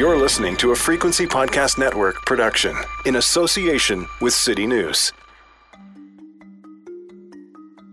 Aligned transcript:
You're 0.00 0.16
listening 0.16 0.56
to 0.56 0.70
a 0.70 0.74
Frequency 0.74 1.26
Podcast 1.26 1.76
Network 1.76 2.24
production 2.24 2.74
in 3.04 3.16
association 3.16 4.06
with 4.22 4.32
City 4.32 4.66
News. 4.66 5.12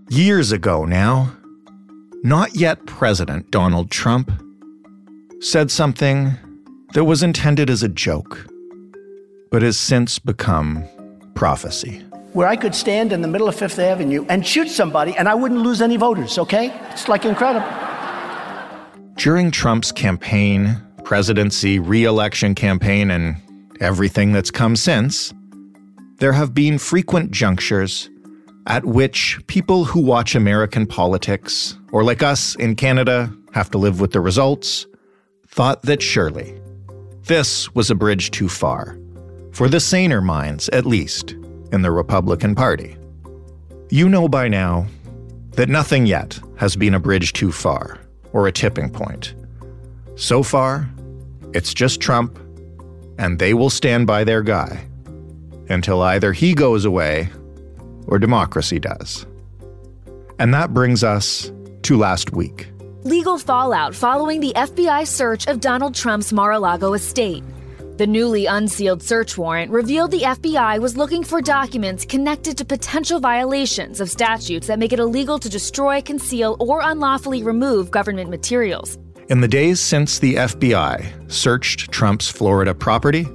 Years 0.07 0.53
ago 0.53 0.85
now, 0.85 1.35
not 2.23 2.55
yet 2.55 2.85
President 2.85 3.51
Donald 3.51 3.91
Trump 3.91 4.31
said 5.41 5.69
something 5.69 6.31
that 6.93 7.03
was 7.03 7.23
intended 7.23 7.69
as 7.69 7.83
a 7.83 7.89
joke, 7.89 8.47
but 9.51 9.61
has 9.61 9.77
since 9.77 10.17
become 10.17 10.85
prophecy. 11.35 11.99
Where 12.31 12.47
I 12.47 12.55
could 12.55 12.73
stand 12.73 13.11
in 13.11 13.21
the 13.21 13.27
middle 13.27 13.49
of 13.49 13.55
Fifth 13.55 13.79
Avenue 13.79 14.25
and 14.29 14.47
shoot 14.47 14.69
somebody 14.69 15.13
and 15.17 15.27
I 15.27 15.35
wouldn't 15.35 15.59
lose 15.59 15.81
any 15.81 15.97
voters, 15.97 16.37
okay? 16.37 16.73
It's 16.89 17.09
like 17.09 17.25
incredible. 17.25 17.67
During 19.15 19.51
Trump's 19.51 19.91
campaign, 19.91 20.81
presidency, 21.07 21.79
re 21.79 22.03
election 22.03 22.53
campaign, 22.53 23.09
and 23.09 23.37
everything 23.79 24.33
that's 24.33 24.51
come 24.51 24.75
since, 24.75 25.33
there 26.17 26.33
have 26.33 26.53
been 26.53 26.77
frequent 26.77 27.31
junctures 27.31 28.09
at 28.65 28.83
which 28.83 29.39
people 29.47 29.85
who 29.85 30.01
watch 30.01 30.35
American 30.35 30.85
politics, 30.85 31.77
or 31.93 32.03
like 32.03 32.21
us 32.21 32.55
in 32.55 32.75
Canada, 32.75 33.31
have 33.53 33.71
to 33.71 33.77
live 33.77 34.01
with 34.01 34.11
the 34.11 34.19
results, 34.19 34.85
thought 35.47 35.81
that 35.83 36.01
surely 36.01 36.59
this 37.23 37.73
was 37.73 37.89
a 37.89 37.95
bridge 37.95 38.29
too 38.31 38.49
far, 38.49 38.99
for 39.53 39.69
the 39.69 39.79
saner 39.79 40.19
minds, 40.19 40.67
at 40.73 40.85
least, 40.85 41.31
in 41.71 41.83
the 41.83 41.91
Republican 41.91 42.53
Party. 42.53 42.97
You 43.89 44.09
know 44.09 44.27
by 44.27 44.49
now 44.49 44.85
that 45.51 45.69
nothing 45.69 46.05
yet 46.05 46.37
has 46.57 46.75
been 46.75 46.95
a 46.95 46.99
bridge 46.99 47.31
too 47.31 47.53
far 47.53 47.97
or 48.33 48.45
a 48.45 48.51
tipping 48.51 48.89
point. 48.89 49.35
So 50.17 50.41
far, 50.41 50.89
it's 51.53 51.73
just 51.73 52.01
Trump, 52.01 52.37
and 53.17 53.39
they 53.39 53.53
will 53.53 53.69
stand 53.69 54.07
by 54.07 54.23
their 54.23 54.41
guy 54.41 54.85
until 55.69 56.01
either 56.01 56.33
he 56.33 56.53
goes 56.53 56.85
away 56.85 57.29
or 58.07 58.19
democracy 58.19 58.79
does. 58.79 59.25
And 60.39 60.53
that 60.53 60.73
brings 60.73 61.03
us 61.03 61.51
to 61.83 61.97
last 61.97 62.33
week. 62.33 62.67
Legal 63.03 63.37
fallout 63.37 63.95
following 63.95 64.39
the 64.39 64.53
FBI 64.55 65.07
search 65.07 65.47
of 65.47 65.59
Donald 65.59 65.95
Trump's 65.95 66.33
Mar 66.33 66.51
a 66.51 66.59
Lago 66.59 66.93
estate. 66.93 67.43
The 67.97 68.05
newly 68.05 68.45
unsealed 68.45 69.01
search 69.01 69.37
warrant 69.37 69.71
revealed 69.71 70.11
the 70.11 70.21
FBI 70.21 70.79
was 70.79 70.97
looking 70.97 71.23
for 71.23 71.41
documents 71.41 72.05
connected 72.05 72.57
to 72.57 72.65
potential 72.65 73.19
violations 73.19 73.99
of 73.99 74.09
statutes 74.09 74.67
that 74.67 74.77
make 74.77 74.93
it 74.93 74.99
illegal 74.99 75.39
to 75.39 75.49
destroy, 75.49 76.01
conceal, 76.01 76.57
or 76.59 76.81
unlawfully 76.83 77.41
remove 77.41 77.89
government 77.89 78.29
materials. 78.29 78.99
In 79.29 79.41
the 79.41 79.47
days 79.47 79.81
since 79.81 80.19
the 80.19 80.35
FBI 80.35 81.29
searched 81.29 81.91
Trump's 81.91 82.29
Florida 82.29 82.73
property, 82.73 83.27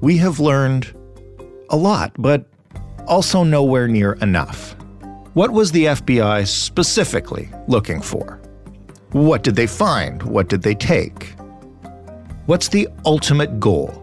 we 0.00 0.16
have 0.16 0.40
learned 0.40 0.92
a 1.70 1.76
lot, 1.76 2.10
but 2.18 2.46
also 3.06 3.44
nowhere 3.44 3.86
near 3.86 4.14
enough. 4.14 4.74
What 5.34 5.52
was 5.52 5.70
the 5.70 5.84
FBI 5.84 6.48
specifically 6.48 7.48
looking 7.68 8.02
for? 8.02 8.40
What 9.12 9.44
did 9.44 9.54
they 9.54 9.68
find? 9.68 10.20
What 10.24 10.48
did 10.48 10.62
they 10.62 10.74
take? 10.74 11.32
What's 12.46 12.66
the 12.66 12.88
ultimate 13.06 13.60
goal 13.60 14.02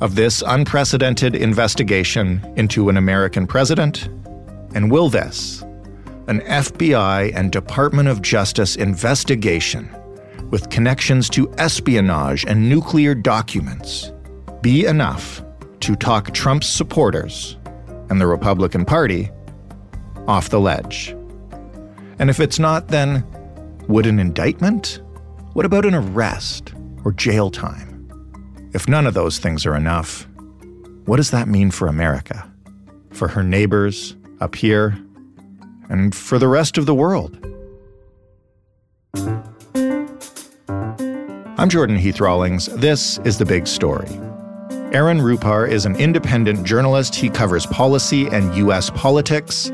of 0.00 0.16
this 0.16 0.42
unprecedented 0.44 1.36
investigation 1.36 2.52
into 2.56 2.88
an 2.88 2.96
American 2.96 3.46
president? 3.46 4.06
And 4.74 4.90
will 4.90 5.10
this, 5.10 5.62
an 6.26 6.40
FBI 6.40 7.36
and 7.36 7.52
Department 7.52 8.08
of 8.08 8.20
Justice 8.20 8.74
investigation, 8.74 9.88
with 10.50 10.68
connections 10.68 11.28
to 11.30 11.52
espionage 11.58 12.44
and 12.44 12.68
nuclear 12.68 13.14
documents 13.14 14.12
be 14.60 14.84
enough 14.86 15.42
to 15.80 15.96
talk 15.96 16.34
Trump's 16.34 16.66
supporters 16.66 17.56
and 18.10 18.20
the 18.20 18.26
Republican 18.26 18.84
Party 18.84 19.30
off 20.26 20.50
the 20.50 20.60
ledge? 20.60 21.16
And 22.18 22.28
if 22.28 22.40
it's 22.40 22.58
not, 22.58 22.88
then 22.88 23.24
would 23.88 24.06
an 24.06 24.18
indictment? 24.18 25.00
What 25.54 25.64
about 25.64 25.86
an 25.86 25.94
arrest 25.94 26.74
or 27.04 27.12
jail 27.12 27.50
time? 27.50 28.08
If 28.72 28.88
none 28.88 29.06
of 29.06 29.14
those 29.14 29.38
things 29.38 29.64
are 29.66 29.74
enough, 29.74 30.28
what 31.06 31.16
does 31.16 31.30
that 31.30 31.48
mean 31.48 31.70
for 31.70 31.88
America? 31.88 32.48
For 33.10 33.26
her 33.26 33.42
neighbors 33.42 34.16
up 34.40 34.54
here? 34.54 34.96
And 35.88 36.14
for 36.14 36.38
the 36.38 36.46
rest 36.46 36.78
of 36.78 36.86
the 36.86 36.94
world? 36.94 37.44
I'm 41.60 41.68
Jordan 41.68 41.96
Heath 41.96 42.20
Rawlings. 42.20 42.68
This 42.76 43.18
is 43.18 43.36
The 43.36 43.44
Big 43.44 43.66
Story. 43.66 44.08
Aaron 44.94 45.18
Rupar 45.18 45.68
is 45.68 45.84
an 45.84 45.94
independent 45.96 46.64
journalist. 46.64 47.14
He 47.14 47.28
covers 47.28 47.66
policy 47.66 48.28
and 48.28 48.54
U.S. 48.54 48.88
politics. 48.88 49.70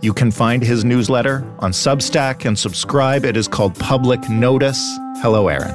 You 0.00 0.12
can 0.12 0.32
find 0.32 0.64
his 0.64 0.84
newsletter 0.84 1.48
on 1.60 1.70
Substack 1.70 2.44
and 2.44 2.58
subscribe. 2.58 3.24
It 3.24 3.36
is 3.36 3.46
called 3.46 3.78
Public 3.78 4.28
Notice. 4.28 4.84
Hello, 5.18 5.46
Aaron. 5.46 5.70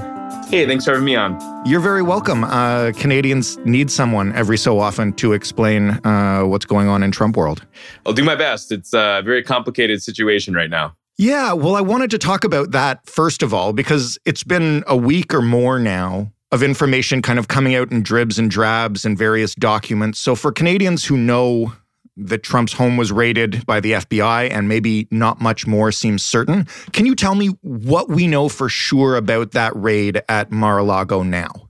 Hey, 0.49 0.67
thanks 0.67 0.83
for 0.83 0.91
having 0.91 1.05
me 1.05 1.15
on. 1.15 1.39
You're 1.65 1.79
very 1.79 2.01
welcome. 2.01 2.43
Uh, 2.43 2.91
Canadians 2.97 3.57
need 3.59 3.89
someone 3.89 4.35
every 4.35 4.57
so 4.57 4.79
often 4.79 5.13
to 5.13 5.31
explain 5.31 5.91
uh, 6.05 6.41
what's 6.41 6.65
going 6.65 6.89
on 6.89 7.03
in 7.03 7.11
Trump 7.11 7.37
world. 7.37 7.65
I'll 8.05 8.11
do 8.11 8.25
my 8.25 8.35
best. 8.35 8.73
It's 8.73 8.93
a 8.93 9.21
very 9.23 9.41
complicated 9.41 10.03
situation 10.03 10.53
right 10.55 10.69
now. 10.69 10.97
Yeah, 11.17 11.53
well, 11.53 11.75
I 11.75 11.81
wanted 11.81 12.09
to 12.11 12.17
talk 12.17 12.43
about 12.43 12.71
that 12.71 13.07
first 13.07 13.43
of 13.43 13.53
all, 13.53 13.73
because 13.73 14.17
it's 14.25 14.43
been 14.43 14.83
a 14.87 14.97
week 14.97 15.33
or 15.33 15.41
more 15.41 15.77
now 15.79 16.31
of 16.51 16.63
information 16.63 17.21
kind 17.21 17.39
of 17.39 17.47
coming 17.47 17.75
out 17.75 17.91
in 17.91 18.03
dribs 18.03 18.37
and 18.37 18.49
drabs 18.49 19.05
and 19.05 19.17
various 19.17 19.55
documents. 19.55 20.19
So, 20.19 20.35
for 20.35 20.51
Canadians 20.51 21.05
who 21.05 21.17
know 21.17 21.73
that 22.15 22.43
Trump's 22.43 22.73
home 22.73 22.95
was 22.95 23.11
raided 23.11 23.65
by 23.65 23.79
the 23.79 23.93
FBI 23.93 24.51
and 24.51 24.67
maybe 24.67 25.07
not 25.09 25.41
much 25.41 25.65
more 25.65 25.91
seems 25.91 26.23
certain, 26.23 26.67
can 26.91 27.05
you 27.05 27.15
tell 27.15 27.35
me 27.35 27.47
what 27.61 28.09
we 28.09 28.27
know 28.27 28.49
for 28.49 28.69
sure 28.69 29.15
about 29.15 29.51
that 29.51 29.75
raid 29.75 30.21
at 30.29 30.51
Mar 30.51 30.79
a 30.79 30.83
Lago 30.83 31.23
now? 31.23 31.69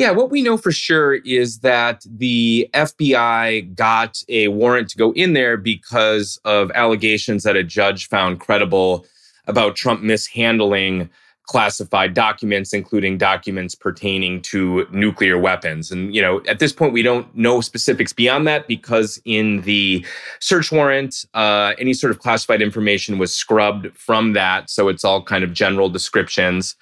Yeah, 0.00 0.12
what 0.12 0.30
we 0.30 0.40
know 0.40 0.56
for 0.56 0.72
sure 0.72 1.16
is 1.16 1.58
that 1.58 2.06
the 2.08 2.70
FBI 2.72 3.74
got 3.74 4.24
a 4.30 4.48
warrant 4.48 4.88
to 4.88 4.96
go 4.96 5.12
in 5.12 5.34
there 5.34 5.58
because 5.58 6.40
of 6.46 6.70
allegations 6.70 7.42
that 7.42 7.54
a 7.54 7.62
judge 7.62 8.08
found 8.08 8.40
credible 8.40 9.04
about 9.46 9.76
Trump 9.76 10.00
mishandling 10.00 11.10
classified 11.46 12.14
documents, 12.14 12.72
including 12.72 13.18
documents 13.18 13.74
pertaining 13.74 14.40
to 14.40 14.86
nuclear 14.92 15.36
weapons. 15.36 15.90
And, 15.90 16.14
you 16.14 16.22
know, 16.22 16.40
at 16.46 16.60
this 16.60 16.72
point, 16.72 16.92
we 16.92 17.02
don't 17.02 17.34
know 17.36 17.60
specifics 17.60 18.12
beyond 18.12 18.46
that 18.46 18.68
because 18.68 19.20
in 19.24 19.62
the 19.62 20.04
search 20.38 20.70
warrant, 20.70 21.24
uh, 21.34 21.74
any 21.78 21.92
sort 21.92 22.12
of 22.12 22.20
classified 22.20 22.62
information 22.62 23.18
was 23.18 23.32
scrubbed 23.32 23.88
from 23.96 24.32
that. 24.34 24.70
So 24.70 24.88
it's 24.88 25.04
all 25.04 25.22
kind 25.22 25.42
of 25.42 25.52
general 25.52 25.88
descriptions 25.88 26.76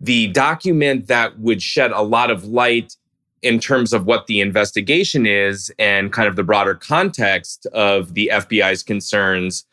the 0.00 0.28
document 0.28 1.06
that 1.06 1.38
would 1.38 1.62
shed 1.62 1.90
a 1.92 2.02
lot 2.02 2.30
of 2.30 2.44
light 2.44 2.96
in 3.42 3.60
terms 3.60 3.92
of 3.92 4.06
what 4.06 4.26
the 4.26 4.40
investigation 4.40 5.26
is 5.26 5.72
and 5.78 6.12
kind 6.12 6.28
of 6.28 6.36
the 6.36 6.42
broader 6.42 6.74
context 6.74 7.66
of 7.72 8.14
the 8.14 8.30
FBI's 8.32 8.82
concerns 8.82 9.66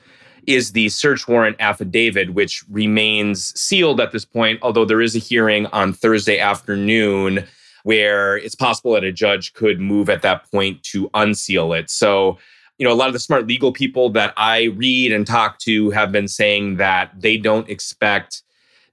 is 0.48 0.72
the 0.72 0.90
search 0.90 1.28
warrant 1.28 1.58
affidavit, 1.60 2.34
which 2.34 2.64
remains 2.70 3.58
sealed 3.60 4.00
at 4.00 4.12
this 4.12 4.26
point, 4.26 4.60
although 4.62 4.86
there 4.86 5.02
is 5.02 5.16
a 5.16 5.20
hearing 5.20 5.66
on 5.68 5.94
Thursday 5.94 6.40
afternoon 6.40 7.46
where 7.84 8.38
it's 8.38 8.56
possible 8.56 8.94
that 8.94 9.04
a 9.04 9.12
judge 9.12 9.54
could 9.54 9.80
move 9.80 10.10
at 10.10 10.22
that 10.22 10.50
point 10.52 10.84
to 10.84 11.10
unseal 11.14 11.74
it. 11.74 11.90
So, 11.90 12.38
you 12.78 12.88
know, 12.88 12.94
a 12.94 12.96
lot 12.96 13.08
of 13.08 13.14
the 13.14 13.20
smart 13.20 13.48
legal 13.48 13.72
people 13.72 14.10
that 14.12 14.34
I 14.38 14.66
read 14.76 15.12
and 15.12 15.26
talk 15.26 15.60
to 15.60 15.90
have 15.92 16.12
been 16.12 16.28
saying 16.28 16.78
that 16.78 17.12
they 17.20 17.38
don't 17.38 17.70
expect 17.70 18.44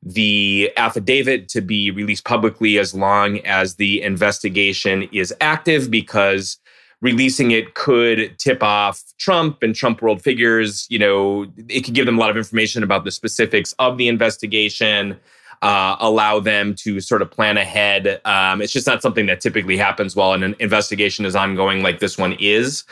the 0.02 0.72
affidavit 0.76 1.48
to 1.48 1.60
be 1.60 1.90
released 1.90 2.24
publicly 2.24 2.78
as 2.78 2.94
long 2.94 3.40
as 3.40 3.74
the 3.76 4.00
investigation 4.02 5.08
is 5.12 5.34
active 5.40 5.90
because 5.90 6.58
releasing 7.00 7.50
it 7.52 7.74
could 7.74 8.38
tip 8.38 8.62
off 8.62 9.02
Trump 9.18 9.62
and 9.62 9.74
Trump 9.74 10.02
world 10.02 10.22
figures. 10.22 10.86
You 10.90 10.98
know, 10.98 11.46
it 11.68 11.84
could 11.84 11.94
give 11.94 12.06
them 12.06 12.16
a 12.18 12.20
lot 12.20 12.30
of 12.30 12.36
information 12.36 12.82
about 12.82 13.04
the 13.04 13.10
specifics 13.10 13.72
of 13.78 13.98
the 13.98 14.08
investigation. 14.08 15.18
uh, 15.62 15.96
allow 16.00 16.38
them 16.38 16.74
to 16.74 17.00
sort 17.00 17.22
of 17.22 17.30
plan 17.30 17.56
ahead. 17.56 18.20
Um, 18.24 18.62
it's 18.62 18.72
just 18.72 18.86
not 18.86 19.02
something 19.02 19.26
that 19.26 19.40
typically 19.40 19.76
happens 19.76 20.14
while 20.14 20.32
an 20.32 20.54
investigation 20.58 21.24
is 21.24 21.34
ongoing, 21.34 21.82
like 21.82 21.98
this 21.98 22.16
one 22.16 22.36
is. 22.38 22.84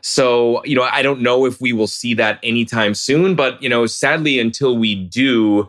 So, 0.00 0.64
you 0.64 0.74
know, 0.74 0.82
I 0.84 1.02
don't 1.02 1.20
know 1.20 1.44
if 1.44 1.60
we 1.60 1.72
will 1.72 1.86
see 1.86 2.14
that 2.14 2.38
anytime 2.42 2.94
soon, 2.94 3.34
but, 3.34 3.62
you 3.62 3.68
know, 3.68 3.86
sadly, 3.86 4.38
until 4.38 4.76
we 4.76 4.94
do, 4.94 5.68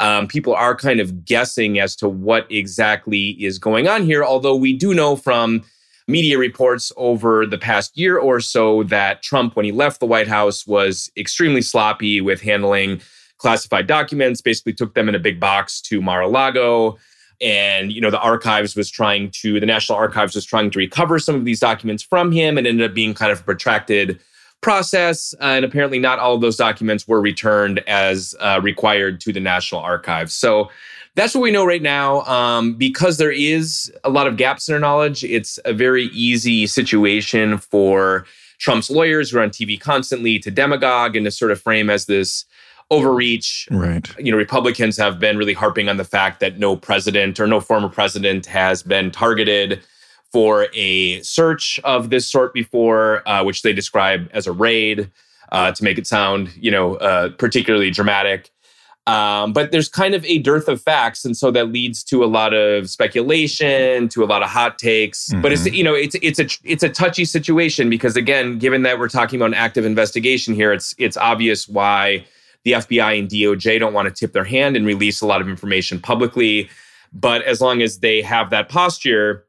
um, 0.00 0.26
people 0.26 0.54
are 0.54 0.74
kind 0.74 1.00
of 1.00 1.24
guessing 1.24 1.78
as 1.78 1.94
to 1.96 2.08
what 2.08 2.50
exactly 2.50 3.30
is 3.42 3.58
going 3.58 3.88
on 3.88 4.04
here. 4.04 4.24
Although 4.24 4.56
we 4.56 4.72
do 4.72 4.92
know 4.92 5.16
from 5.16 5.62
media 6.06 6.38
reports 6.38 6.92
over 6.96 7.46
the 7.46 7.58
past 7.58 7.96
year 7.96 8.18
or 8.18 8.40
so 8.40 8.82
that 8.84 9.22
Trump, 9.22 9.56
when 9.56 9.64
he 9.64 9.72
left 9.72 10.00
the 10.00 10.06
White 10.06 10.28
House, 10.28 10.66
was 10.66 11.10
extremely 11.16 11.62
sloppy 11.62 12.20
with 12.20 12.42
handling 12.42 13.00
classified 13.38 13.86
documents, 13.86 14.40
basically 14.40 14.72
took 14.72 14.94
them 14.94 15.08
in 15.08 15.14
a 15.14 15.18
big 15.18 15.40
box 15.40 15.80
to 15.80 16.00
Mar-a-Lago. 16.00 16.98
And, 17.40 17.92
you 17.92 18.00
know, 18.00 18.10
the 18.10 18.20
archives 18.20 18.76
was 18.76 18.90
trying 18.90 19.30
to, 19.32 19.58
the 19.58 19.66
National 19.66 19.98
Archives 19.98 20.34
was 20.34 20.44
trying 20.44 20.70
to 20.70 20.78
recover 20.78 21.18
some 21.18 21.34
of 21.34 21.44
these 21.44 21.60
documents 21.60 22.02
from 22.02 22.32
him 22.32 22.56
and 22.56 22.66
ended 22.66 22.88
up 22.88 22.94
being 22.94 23.12
kind 23.12 23.32
of 23.32 23.40
a 23.40 23.42
protracted 23.42 24.20
process. 24.60 25.34
Uh, 25.40 25.44
and 25.56 25.64
apparently, 25.64 25.98
not 25.98 26.18
all 26.18 26.34
of 26.36 26.40
those 26.40 26.56
documents 26.56 27.08
were 27.08 27.20
returned 27.20 27.80
as 27.86 28.34
uh, 28.40 28.60
required 28.62 29.20
to 29.22 29.32
the 29.32 29.40
National 29.40 29.80
Archives. 29.80 30.32
So 30.32 30.70
that's 31.14 31.34
what 31.34 31.42
we 31.42 31.50
know 31.50 31.64
right 31.64 31.82
now. 31.82 32.22
Um, 32.22 32.74
because 32.74 33.18
there 33.18 33.30
is 33.30 33.92
a 34.02 34.10
lot 34.10 34.26
of 34.26 34.36
gaps 34.36 34.68
in 34.68 34.74
our 34.74 34.80
knowledge, 34.80 35.24
it's 35.24 35.58
a 35.64 35.72
very 35.72 36.06
easy 36.06 36.66
situation 36.66 37.58
for 37.58 38.26
Trump's 38.58 38.90
lawyers 38.90 39.30
who 39.30 39.38
are 39.38 39.42
on 39.42 39.50
TV 39.50 39.78
constantly 39.78 40.38
to 40.40 40.50
demagogue 40.50 41.16
and 41.16 41.24
to 41.24 41.30
sort 41.30 41.50
of 41.50 41.60
frame 41.60 41.90
as 41.90 42.06
this 42.06 42.44
overreach. 42.90 43.68
Right. 43.70 44.08
You 44.18 44.32
know, 44.32 44.38
Republicans 44.38 44.96
have 44.96 45.18
been 45.18 45.38
really 45.38 45.54
harping 45.54 45.88
on 45.88 45.96
the 45.96 46.04
fact 46.04 46.40
that 46.40 46.58
no 46.58 46.76
president 46.76 47.40
or 47.40 47.46
no 47.46 47.60
former 47.60 47.88
president 47.88 48.46
has 48.46 48.82
been 48.82 49.10
targeted 49.10 49.82
for 50.32 50.66
a 50.74 51.20
search 51.22 51.78
of 51.84 52.10
this 52.10 52.28
sort 52.28 52.52
before, 52.52 53.26
uh, 53.28 53.44
which 53.44 53.62
they 53.62 53.72
describe 53.72 54.28
as 54.32 54.46
a 54.46 54.52
raid 54.52 55.10
uh, 55.52 55.70
to 55.72 55.84
make 55.84 55.96
it 55.96 56.06
sound, 56.06 56.50
you 56.56 56.70
know, 56.70 56.96
uh, 56.96 57.30
particularly 57.38 57.90
dramatic. 57.90 58.50
Um, 59.06 59.52
but 59.52 59.70
there's 59.70 59.88
kind 59.88 60.14
of 60.14 60.24
a 60.24 60.38
dearth 60.38 60.66
of 60.66 60.80
facts, 60.80 61.26
and 61.26 61.36
so 61.36 61.50
that 61.50 61.68
leads 61.68 62.02
to 62.04 62.24
a 62.24 62.26
lot 62.26 62.54
of 62.54 62.88
speculation, 62.88 64.08
to 64.08 64.24
a 64.24 64.26
lot 64.26 64.42
of 64.42 64.48
hot 64.48 64.78
takes. 64.78 65.28
Mm-hmm. 65.28 65.42
But 65.42 65.52
it's 65.52 65.62
mm-hmm. 65.62 65.74
you 65.74 65.84
know 65.84 65.94
it's 65.94 66.16
it's 66.22 66.38
a 66.38 66.46
it's 66.64 66.82
a 66.82 66.88
touchy 66.88 67.26
situation 67.26 67.90
because 67.90 68.16
again, 68.16 68.58
given 68.58 68.82
that 68.82 68.98
we're 68.98 69.10
talking 69.10 69.38
about 69.38 69.46
an 69.46 69.54
active 69.54 69.84
investigation 69.84 70.54
here, 70.54 70.72
it's 70.72 70.94
it's 70.96 71.18
obvious 71.18 71.68
why 71.68 72.24
the 72.62 72.72
FBI 72.72 73.18
and 73.18 73.28
DOJ 73.28 73.78
don't 73.78 73.92
want 73.92 74.08
to 74.08 74.14
tip 74.14 74.32
their 74.32 74.44
hand 74.44 74.74
and 74.74 74.86
release 74.86 75.20
a 75.20 75.26
lot 75.26 75.42
of 75.42 75.48
information 75.48 76.00
publicly. 76.00 76.70
But 77.12 77.42
as 77.42 77.60
long 77.60 77.82
as 77.82 77.98
they 77.98 78.22
have 78.22 78.48
that 78.50 78.70
posture, 78.70 79.44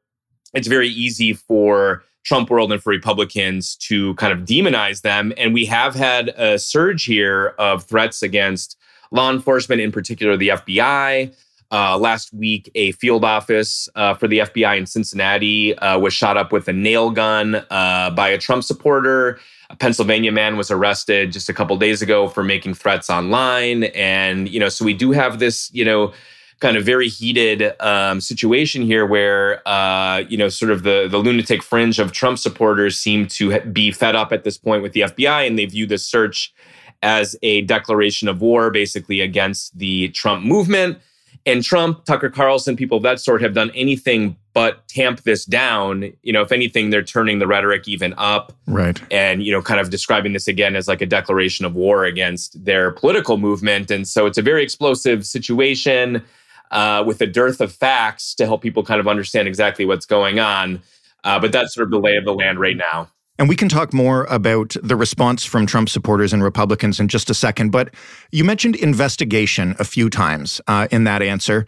it's 0.53 0.67
very 0.67 0.89
easy 0.89 1.33
for 1.33 2.03
Trump 2.25 2.49
world 2.49 2.71
and 2.71 2.83
for 2.83 2.89
Republicans 2.89 3.75
to 3.77 4.15
kind 4.15 4.33
of 4.33 4.45
demonize 4.45 5.01
them. 5.01 5.31
And 5.37 5.53
we 5.53 5.65
have 5.65 5.95
had 5.95 6.29
a 6.29 6.59
surge 6.59 7.05
here 7.05 7.55
of 7.57 7.83
threats 7.85 8.21
against 8.21 8.77
law 9.11 9.31
enforcement, 9.31 9.81
in 9.81 9.91
particular 9.91 10.37
the 10.37 10.49
FBI. 10.49 11.33
Uh, 11.71 11.97
last 11.97 12.33
week, 12.33 12.69
a 12.75 12.91
field 12.93 13.25
office 13.25 13.89
uh, 13.95 14.13
for 14.13 14.27
the 14.27 14.39
FBI 14.39 14.77
in 14.77 14.85
Cincinnati 14.85 15.75
uh, 15.79 15.97
was 15.97 16.13
shot 16.13 16.37
up 16.37 16.51
with 16.51 16.67
a 16.67 16.73
nail 16.73 17.09
gun 17.09 17.55
uh, 17.69 18.11
by 18.11 18.29
a 18.29 18.37
Trump 18.37 18.63
supporter. 18.63 19.39
A 19.69 19.75
Pennsylvania 19.75 20.31
man 20.31 20.57
was 20.57 20.69
arrested 20.69 21.31
just 21.31 21.49
a 21.49 21.53
couple 21.53 21.75
days 21.77 22.03
ago 22.03 22.27
for 22.27 22.43
making 22.43 22.75
threats 22.75 23.09
online. 23.09 23.85
And, 23.85 24.47
you 24.47 24.59
know, 24.59 24.69
so 24.69 24.85
we 24.85 24.93
do 24.93 25.11
have 25.11 25.39
this, 25.39 25.73
you 25.73 25.83
know, 25.83 26.13
kind 26.59 26.77
of 26.77 26.85
very 26.85 27.09
heated 27.09 27.73
um, 27.81 28.21
situation 28.21 28.83
here 28.83 29.05
where, 29.05 29.67
uh, 29.67 30.19
you 30.29 30.37
know, 30.37 30.49
sort 30.49 30.71
of 30.71 30.83
the, 30.83 31.07
the 31.09 31.17
lunatic 31.17 31.63
fringe 31.63 31.99
of 31.99 32.11
Trump 32.11 32.37
supporters 32.37 32.97
seem 32.97 33.27
to 33.27 33.59
be 33.61 33.91
fed 33.91 34.15
up 34.15 34.31
at 34.31 34.43
this 34.43 34.57
point 34.57 34.83
with 34.83 34.93
the 34.93 35.01
FBI 35.01 35.47
and 35.47 35.57
they 35.59 35.65
view 35.65 35.87
this 35.87 36.05
search 36.05 36.53
as 37.01 37.35
a 37.41 37.61
declaration 37.61 38.27
of 38.27 38.41
war, 38.41 38.69
basically 38.71 39.21
against 39.21 39.77
the 39.77 40.09
Trump 40.09 40.45
movement. 40.45 40.99
And 41.45 41.63
Trump, 41.63 42.05
Tucker 42.05 42.29
Carlson, 42.29 42.75
people 42.75 42.97
of 42.97 43.03
that 43.03 43.19
sort 43.19 43.41
have 43.41 43.53
done 43.53 43.69
anything 43.75 44.35
but 44.53 44.87
tamp 44.87 45.21
this 45.23 45.45
down. 45.45 46.11
You 46.23 46.33
know, 46.33 46.41
if 46.41 46.51
anything, 46.51 46.89
they're 46.89 47.03
turning 47.03 47.37
the 47.39 47.45
rhetoric 47.45 47.87
even 47.87 48.15
up. 48.17 48.53
Right. 48.65 48.99
And, 49.11 49.43
you 49.43 49.51
know, 49.51 49.61
kind 49.61 49.79
of 49.79 49.91
describing 49.91 50.33
this 50.33 50.47
again 50.47 50.75
as 50.75 50.87
like 50.87 51.01
a 51.01 51.05
declaration 51.05 51.65
of 51.65 51.75
war 51.75 52.05
against 52.05 52.63
their 52.65 52.91
political 52.91 53.37
movement. 53.37 53.91
And 53.91 54.07
so 54.07 54.25
it's 54.25 54.39
a 54.39 54.41
very 54.41 54.63
explosive 54.63 55.25
situation 55.25 56.23
uh, 56.71 57.03
with 57.05 57.21
a 57.21 57.27
dearth 57.27 57.61
of 57.61 57.71
facts 57.71 58.33
to 58.35 58.45
help 58.45 58.63
people 58.63 58.83
kind 58.83 58.99
of 58.99 59.07
understand 59.07 59.47
exactly 59.47 59.85
what's 59.85 60.05
going 60.07 60.39
on. 60.39 60.81
Uh, 61.23 61.39
but 61.39 61.51
that's 61.51 61.75
sort 61.75 61.85
of 61.85 61.91
the 61.91 61.99
lay 61.99 62.15
of 62.15 62.25
the 62.25 62.33
land 62.33 62.59
right 62.59 62.77
now. 62.77 63.09
And 63.37 63.49
we 63.49 63.55
can 63.55 63.67
talk 63.67 63.93
more 63.93 64.25
about 64.25 64.75
the 64.81 64.95
response 64.95 65.43
from 65.43 65.65
Trump 65.65 65.89
supporters 65.89 66.31
and 66.31 66.43
Republicans 66.43 66.99
in 66.99 67.07
just 67.07 67.29
a 67.29 67.33
second. 67.33 67.71
But 67.71 67.93
you 68.31 68.43
mentioned 68.43 68.75
investigation 68.75 69.75
a 69.77 69.83
few 69.83 70.09
times 70.09 70.61
uh, 70.67 70.87
in 70.91 71.03
that 71.03 71.21
answer. 71.21 71.65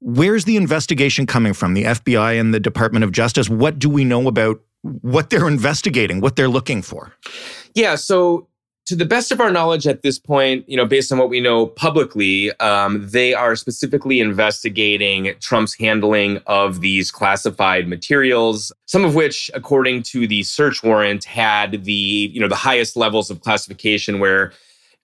Where's 0.00 0.44
the 0.44 0.56
investigation 0.56 1.26
coming 1.26 1.52
from? 1.52 1.74
The 1.74 1.84
FBI 1.84 2.38
and 2.40 2.54
the 2.54 2.60
Department 2.60 3.04
of 3.04 3.12
Justice? 3.12 3.48
What 3.48 3.78
do 3.78 3.88
we 3.88 4.04
know 4.04 4.28
about 4.28 4.60
what 4.82 5.30
they're 5.30 5.48
investigating, 5.58 6.20
what 6.20 6.36
they're 6.36 6.48
looking 6.48 6.82
for? 6.82 7.12
Yeah. 7.74 7.96
So 7.96 8.48
to 8.86 8.94
the 8.94 9.06
best 9.06 9.32
of 9.32 9.40
our 9.40 9.50
knowledge 9.50 9.86
at 9.86 10.02
this 10.02 10.18
point, 10.18 10.68
you 10.68 10.76
know, 10.76 10.84
based 10.84 11.10
on 11.10 11.18
what 11.18 11.30
we 11.30 11.40
know 11.40 11.66
publicly, 11.66 12.52
um, 12.58 13.08
they 13.08 13.32
are 13.32 13.56
specifically 13.56 14.20
investigating 14.20 15.34
Trump's 15.40 15.74
handling 15.74 16.38
of 16.46 16.80
these 16.80 17.10
classified 17.10 17.88
materials, 17.88 18.72
some 18.84 19.04
of 19.04 19.14
which, 19.14 19.50
according 19.54 20.02
to 20.04 20.26
the 20.26 20.42
search 20.42 20.82
warrant, 20.82 21.24
had 21.24 21.84
the 21.84 22.30
you 22.32 22.40
know 22.40 22.48
the 22.48 22.54
highest 22.54 22.96
levels 22.96 23.30
of 23.30 23.40
classification 23.40 24.18
where 24.18 24.52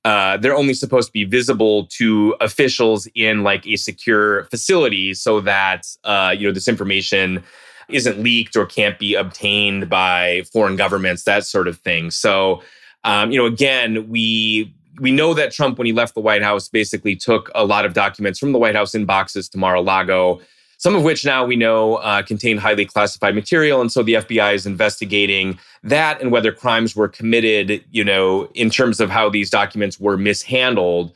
uh, 0.04 0.36
they're 0.36 0.56
only 0.56 0.74
supposed 0.74 1.08
to 1.08 1.12
be 1.12 1.24
visible 1.24 1.86
to 1.86 2.34
officials 2.40 3.08
in 3.14 3.42
like 3.42 3.66
a 3.66 3.76
secure 3.76 4.44
facility, 4.44 5.14
so 5.14 5.40
that 5.40 5.86
uh, 6.04 6.34
you 6.36 6.46
know 6.46 6.52
this 6.52 6.68
information 6.68 7.42
isn't 7.88 8.22
leaked 8.22 8.56
or 8.56 8.66
can't 8.66 8.98
be 8.98 9.14
obtained 9.14 9.88
by 9.88 10.42
foreign 10.52 10.76
governments, 10.76 11.24
that 11.24 11.44
sort 11.44 11.66
of 11.66 11.78
thing. 11.78 12.10
So 12.10 12.62
um, 13.04 13.30
you 13.30 13.38
know, 13.38 13.46
again, 13.46 14.08
we 14.08 14.74
we 15.00 15.10
know 15.10 15.32
that 15.34 15.52
Trump, 15.52 15.78
when 15.78 15.86
he 15.86 15.92
left 15.92 16.14
the 16.14 16.20
White 16.20 16.42
House, 16.42 16.68
basically 16.68 17.16
took 17.16 17.50
a 17.54 17.64
lot 17.64 17.86
of 17.86 17.94
documents 17.94 18.38
from 18.38 18.52
the 18.52 18.58
White 18.58 18.74
House 18.74 18.94
in 18.94 19.06
boxes 19.06 19.48
to 19.48 19.58
Mar-a-Lago, 19.58 20.40
some 20.76 20.94
of 20.94 21.02
which 21.02 21.24
now 21.24 21.44
we 21.44 21.56
know 21.56 21.96
uh, 21.96 22.22
contain 22.22 22.58
highly 22.58 22.84
classified 22.84 23.34
material, 23.34 23.80
and 23.80 23.90
so 23.90 24.02
the 24.02 24.14
FBI 24.14 24.54
is 24.54 24.66
investigating 24.66 25.58
that 25.82 26.20
and 26.20 26.30
whether 26.30 26.52
crimes 26.52 26.94
were 26.94 27.08
committed. 27.08 27.82
You 27.90 28.04
know, 28.04 28.50
in 28.54 28.70
terms 28.70 29.00
of 29.00 29.10
how 29.10 29.28
these 29.30 29.50
documents 29.50 29.98
were 29.98 30.16
mishandled. 30.16 31.12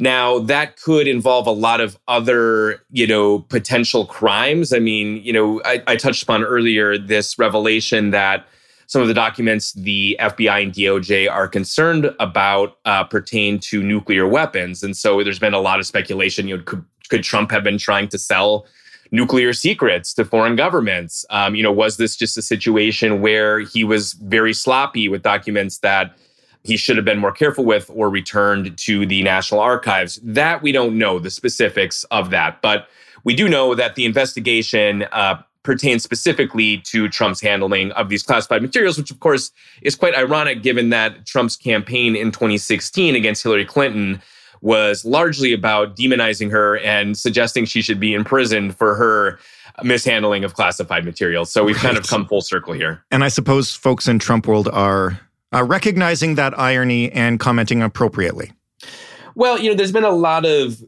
Now, 0.00 0.40
that 0.40 0.80
could 0.80 1.06
involve 1.06 1.46
a 1.46 1.52
lot 1.52 1.80
of 1.80 1.96
other, 2.08 2.82
you 2.90 3.06
know, 3.06 3.38
potential 3.38 4.06
crimes. 4.06 4.72
I 4.72 4.80
mean, 4.80 5.22
you 5.22 5.32
know, 5.32 5.62
I, 5.64 5.84
I 5.86 5.94
touched 5.94 6.24
upon 6.24 6.42
earlier 6.42 6.98
this 6.98 7.38
revelation 7.38 8.10
that 8.10 8.44
some 8.86 9.02
of 9.02 9.08
the 9.08 9.14
documents 9.14 9.72
the 9.72 10.16
FBI 10.20 10.62
and 10.62 10.72
DOJ 10.72 11.30
are 11.30 11.48
concerned 11.48 12.14
about 12.20 12.78
uh, 12.84 13.04
pertain 13.04 13.58
to 13.60 13.82
nuclear 13.82 14.26
weapons. 14.26 14.82
And 14.82 14.96
so 14.96 15.22
there's 15.22 15.38
been 15.38 15.54
a 15.54 15.60
lot 15.60 15.80
of 15.80 15.86
speculation. 15.86 16.48
You 16.48 16.58
know, 16.58 16.62
could, 16.64 16.84
could 17.08 17.22
Trump 17.22 17.50
have 17.50 17.64
been 17.64 17.78
trying 17.78 18.08
to 18.08 18.18
sell 18.18 18.66
nuclear 19.10 19.52
secrets 19.52 20.12
to 20.14 20.24
foreign 20.24 20.56
governments? 20.56 21.24
Um, 21.30 21.54
you 21.54 21.62
know, 21.62 21.72
was 21.72 21.96
this 21.96 22.16
just 22.16 22.36
a 22.36 22.42
situation 22.42 23.20
where 23.20 23.60
he 23.60 23.84
was 23.84 24.14
very 24.14 24.52
sloppy 24.52 25.08
with 25.08 25.22
documents 25.22 25.78
that 25.78 26.16
he 26.62 26.76
should 26.76 26.96
have 26.96 27.04
been 27.04 27.18
more 27.18 27.32
careful 27.32 27.64
with 27.64 27.90
or 27.94 28.08
returned 28.08 28.76
to 28.78 29.06
the 29.06 29.22
National 29.22 29.60
Archives? 29.60 30.20
That 30.22 30.62
we 30.62 30.72
don't 30.72 30.98
know 30.98 31.18
the 31.18 31.30
specifics 31.30 32.04
of 32.04 32.30
that, 32.30 32.60
but 32.60 32.88
we 33.24 33.34
do 33.34 33.48
know 33.48 33.74
that 33.74 33.94
the 33.94 34.04
investigation 34.04 35.04
uh, 35.12 35.42
pertains 35.64 36.02
specifically 36.02 36.78
to 36.78 37.08
Trump's 37.08 37.40
handling 37.40 37.90
of 37.92 38.08
these 38.08 38.22
classified 38.22 38.62
materials, 38.62 38.96
which 38.96 39.10
of 39.10 39.18
course 39.18 39.50
is 39.82 39.96
quite 39.96 40.14
ironic 40.14 40.62
given 40.62 40.90
that 40.90 41.26
Trump's 41.26 41.56
campaign 41.56 42.14
in 42.14 42.30
2016 42.30 43.16
against 43.16 43.42
Hillary 43.42 43.64
Clinton 43.64 44.22
was 44.60 45.04
largely 45.04 45.52
about 45.52 45.96
demonizing 45.96 46.50
her 46.50 46.78
and 46.78 47.18
suggesting 47.18 47.64
she 47.64 47.82
should 47.82 48.00
be 48.00 48.14
imprisoned 48.14 48.76
for 48.76 48.94
her 48.94 49.38
mishandling 49.82 50.44
of 50.44 50.54
classified 50.54 51.04
materials. 51.04 51.52
So 51.52 51.64
we've 51.64 51.76
right. 51.76 51.82
kind 51.82 51.98
of 51.98 52.06
come 52.06 52.26
full 52.26 52.40
circle 52.40 52.72
here. 52.72 53.04
And 53.10 53.24
I 53.24 53.28
suppose 53.28 53.74
folks 53.74 54.06
in 54.06 54.18
Trump 54.18 54.46
world 54.46 54.68
are 54.68 55.20
uh, 55.52 55.64
recognizing 55.64 56.36
that 56.36 56.58
irony 56.58 57.10
and 57.12 57.38
commenting 57.40 57.82
appropriately. 57.82 58.52
Well, 59.34 59.58
you 59.58 59.70
know, 59.70 59.76
there's 59.76 59.92
been 59.92 60.04
a 60.04 60.10
lot 60.10 60.44
of 60.44 60.82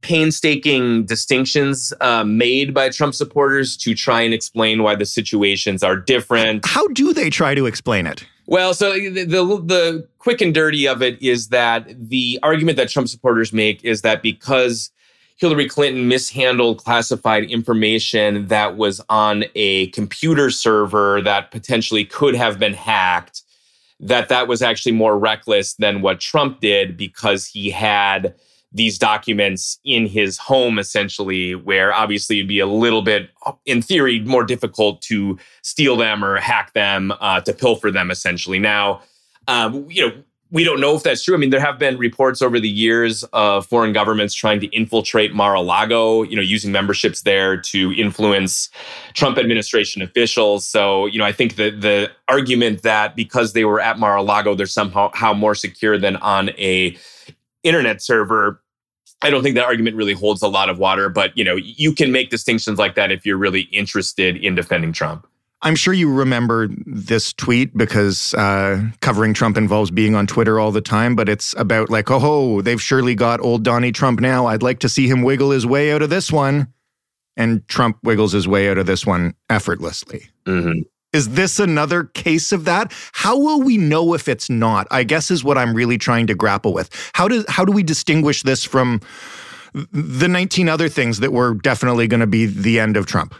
painstaking 0.00 1.04
distinctions 1.04 1.92
uh, 2.00 2.24
made 2.24 2.72
by 2.72 2.88
Trump 2.88 3.14
supporters 3.14 3.76
to 3.78 3.94
try 3.94 4.20
and 4.22 4.32
explain 4.32 4.82
why 4.82 4.94
the 4.94 5.06
situations 5.06 5.82
are 5.82 5.96
different. 5.96 6.64
How 6.64 6.86
do 6.88 7.12
they 7.12 7.30
try 7.30 7.54
to 7.54 7.66
explain 7.66 8.06
it? 8.06 8.24
Well, 8.46 8.72
so 8.74 8.92
the, 8.92 9.24
the, 9.24 9.44
the 9.44 10.08
quick 10.18 10.40
and 10.40 10.54
dirty 10.54 10.86
of 10.86 11.02
it 11.02 11.20
is 11.20 11.48
that 11.48 11.86
the 12.08 12.38
argument 12.42 12.76
that 12.76 12.88
Trump 12.88 13.08
supporters 13.08 13.52
make 13.52 13.84
is 13.84 14.02
that 14.02 14.22
because 14.22 14.90
Hillary 15.36 15.68
Clinton 15.68 16.08
mishandled 16.08 16.78
classified 16.78 17.44
information 17.44 18.46
that 18.48 18.76
was 18.76 19.00
on 19.08 19.44
a 19.54 19.88
computer 19.88 20.50
server 20.50 21.20
that 21.22 21.50
potentially 21.50 22.04
could 22.04 22.34
have 22.34 22.58
been 22.58 22.74
hacked, 22.74 23.42
that 24.00 24.28
that 24.30 24.48
was 24.48 24.62
actually 24.62 24.92
more 24.92 25.18
reckless 25.18 25.74
than 25.74 26.00
what 26.00 26.18
Trump 26.18 26.60
did 26.60 26.96
because 26.96 27.46
he 27.46 27.70
had 27.70 28.34
these 28.72 28.98
documents 28.98 29.78
in 29.84 30.06
his 30.06 30.36
home 30.36 30.78
essentially 30.78 31.54
where 31.54 31.92
obviously 31.92 32.38
it'd 32.38 32.48
be 32.48 32.58
a 32.58 32.66
little 32.66 33.02
bit 33.02 33.30
in 33.64 33.80
theory 33.80 34.20
more 34.20 34.44
difficult 34.44 35.00
to 35.00 35.38
steal 35.62 35.96
them 35.96 36.22
or 36.22 36.36
hack 36.36 36.72
them 36.74 37.12
uh, 37.20 37.40
to 37.40 37.52
pilfer 37.52 37.90
them 37.90 38.10
essentially 38.10 38.58
now 38.58 39.00
um, 39.46 39.86
you 39.88 40.06
know 40.06 40.12
we 40.50 40.64
don't 40.64 40.80
know 40.80 40.94
if 40.94 41.02
that's 41.02 41.22
true. 41.22 41.34
I 41.34 41.38
mean, 41.38 41.50
there 41.50 41.60
have 41.60 41.78
been 41.78 41.98
reports 41.98 42.40
over 42.40 42.58
the 42.58 42.68
years 42.68 43.22
of 43.32 43.66
foreign 43.66 43.92
governments 43.92 44.34
trying 44.34 44.60
to 44.60 44.66
infiltrate 44.68 45.34
Mar-a-Lago, 45.34 46.22
you 46.22 46.36
know, 46.36 46.42
using 46.42 46.72
memberships 46.72 47.22
there 47.22 47.60
to 47.60 47.92
influence 47.92 48.70
Trump 49.12 49.36
administration 49.36 50.00
officials. 50.00 50.66
So, 50.66 51.06
you 51.06 51.18
know, 51.18 51.24
I 51.24 51.32
think 51.32 51.56
that 51.56 51.82
the 51.82 52.10
argument 52.28 52.82
that 52.82 53.14
because 53.14 53.52
they 53.52 53.64
were 53.64 53.80
at 53.80 53.98
Mar-a-Lago, 53.98 54.54
they're 54.54 54.66
somehow 54.66 55.34
more 55.34 55.54
secure 55.54 55.98
than 55.98 56.16
on 56.16 56.50
a 56.50 56.96
internet 57.68 58.02
server. 58.02 58.62
I 59.22 59.30
don't 59.30 59.42
think 59.42 59.56
that 59.56 59.64
argument 59.64 59.96
really 59.96 60.12
holds 60.12 60.42
a 60.42 60.48
lot 60.48 60.68
of 60.68 60.78
water, 60.78 61.08
but 61.08 61.36
you 61.36 61.44
know, 61.44 61.56
you 61.56 61.92
can 61.92 62.12
make 62.12 62.30
distinctions 62.30 62.78
like 62.78 62.94
that 62.94 63.10
if 63.10 63.26
you're 63.26 63.36
really 63.36 63.62
interested 63.62 64.36
in 64.36 64.54
defending 64.54 64.92
Trump. 64.92 65.26
I'm 65.62 65.74
sure 65.74 65.92
you 65.92 66.12
remember 66.12 66.68
this 66.86 67.32
tweet 67.32 67.76
because 67.76 68.32
uh, 68.34 68.80
covering 69.00 69.34
Trump 69.34 69.56
involves 69.56 69.90
being 69.90 70.14
on 70.14 70.28
Twitter 70.28 70.60
all 70.60 70.70
the 70.70 70.80
time, 70.80 71.16
but 71.16 71.28
it's 71.28 71.52
about 71.58 71.90
like, 71.90 72.10
oh, 72.10 72.62
they've 72.62 72.80
surely 72.80 73.16
got 73.16 73.40
old 73.40 73.64
Donnie 73.64 73.90
Trump 73.90 74.20
now. 74.20 74.46
I'd 74.46 74.62
like 74.62 74.78
to 74.80 74.88
see 74.88 75.08
him 75.08 75.22
wiggle 75.22 75.50
his 75.50 75.66
way 75.66 75.90
out 75.90 76.02
of 76.02 76.10
this 76.10 76.30
one. 76.30 76.72
And 77.36 77.66
Trump 77.68 77.98
wiggles 78.02 78.32
his 78.32 78.48
way 78.48 78.68
out 78.68 78.78
of 78.78 78.86
this 78.86 79.06
one 79.06 79.34
effortlessly. 79.48 80.28
Mm-hmm. 80.44 80.80
Is 81.12 81.30
this 81.30 81.58
another 81.58 82.04
case 82.04 82.52
of 82.52 82.66
that? 82.66 82.92
How 83.12 83.38
will 83.38 83.62
we 83.62 83.78
know 83.78 84.12
if 84.12 84.28
it's 84.28 84.50
not? 84.50 84.86
I 84.90 85.04
guess 85.04 85.30
is 85.30 85.42
what 85.42 85.56
I'm 85.56 85.74
really 85.74 85.96
trying 85.96 86.26
to 86.26 86.34
grapple 86.34 86.74
with. 86.74 86.90
How 87.14 87.28
does 87.28 87.46
how 87.48 87.64
do 87.64 87.72
we 87.72 87.82
distinguish 87.82 88.42
this 88.42 88.62
from 88.64 89.00
the 89.92 90.28
19 90.28 90.68
other 90.68 90.88
things 90.88 91.20
that 91.20 91.32
were 91.32 91.54
definitely 91.54 92.08
going 92.08 92.20
to 92.20 92.26
be 92.26 92.46
the 92.46 92.78
end 92.78 92.96
of 92.96 93.06
Trump? 93.06 93.34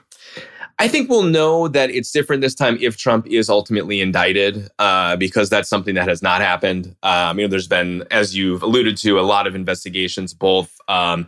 I 0.80 0.86
think 0.86 1.10
we'll 1.10 1.24
know 1.24 1.66
that 1.68 1.90
it's 1.90 2.12
different 2.12 2.40
this 2.40 2.54
time 2.54 2.78
if 2.80 2.96
Trump 2.96 3.26
is 3.26 3.50
ultimately 3.50 4.00
indicted, 4.00 4.68
uh, 4.78 5.16
because 5.16 5.50
that's 5.50 5.68
something 5.68 5.96
that 5.96 6.06
has 6.08 6.22
not 6.22 6.40
happened. 6.40 6.94
Um, 7.02 7.38
you 7.38 7.44
know, 7.44 7.50
there's 7.50 7.66
been, 7.66 8.04
as 8.12 8.36
you've 8.36 8.62
alluded 8.62 8.96
to, 8.98 9.18
a 9.18 9.22
lot 9.22 9.48
of 9.48 9.56
investigations, 9.56 10.32
both 10.32 10.72
um, 10.86 11.26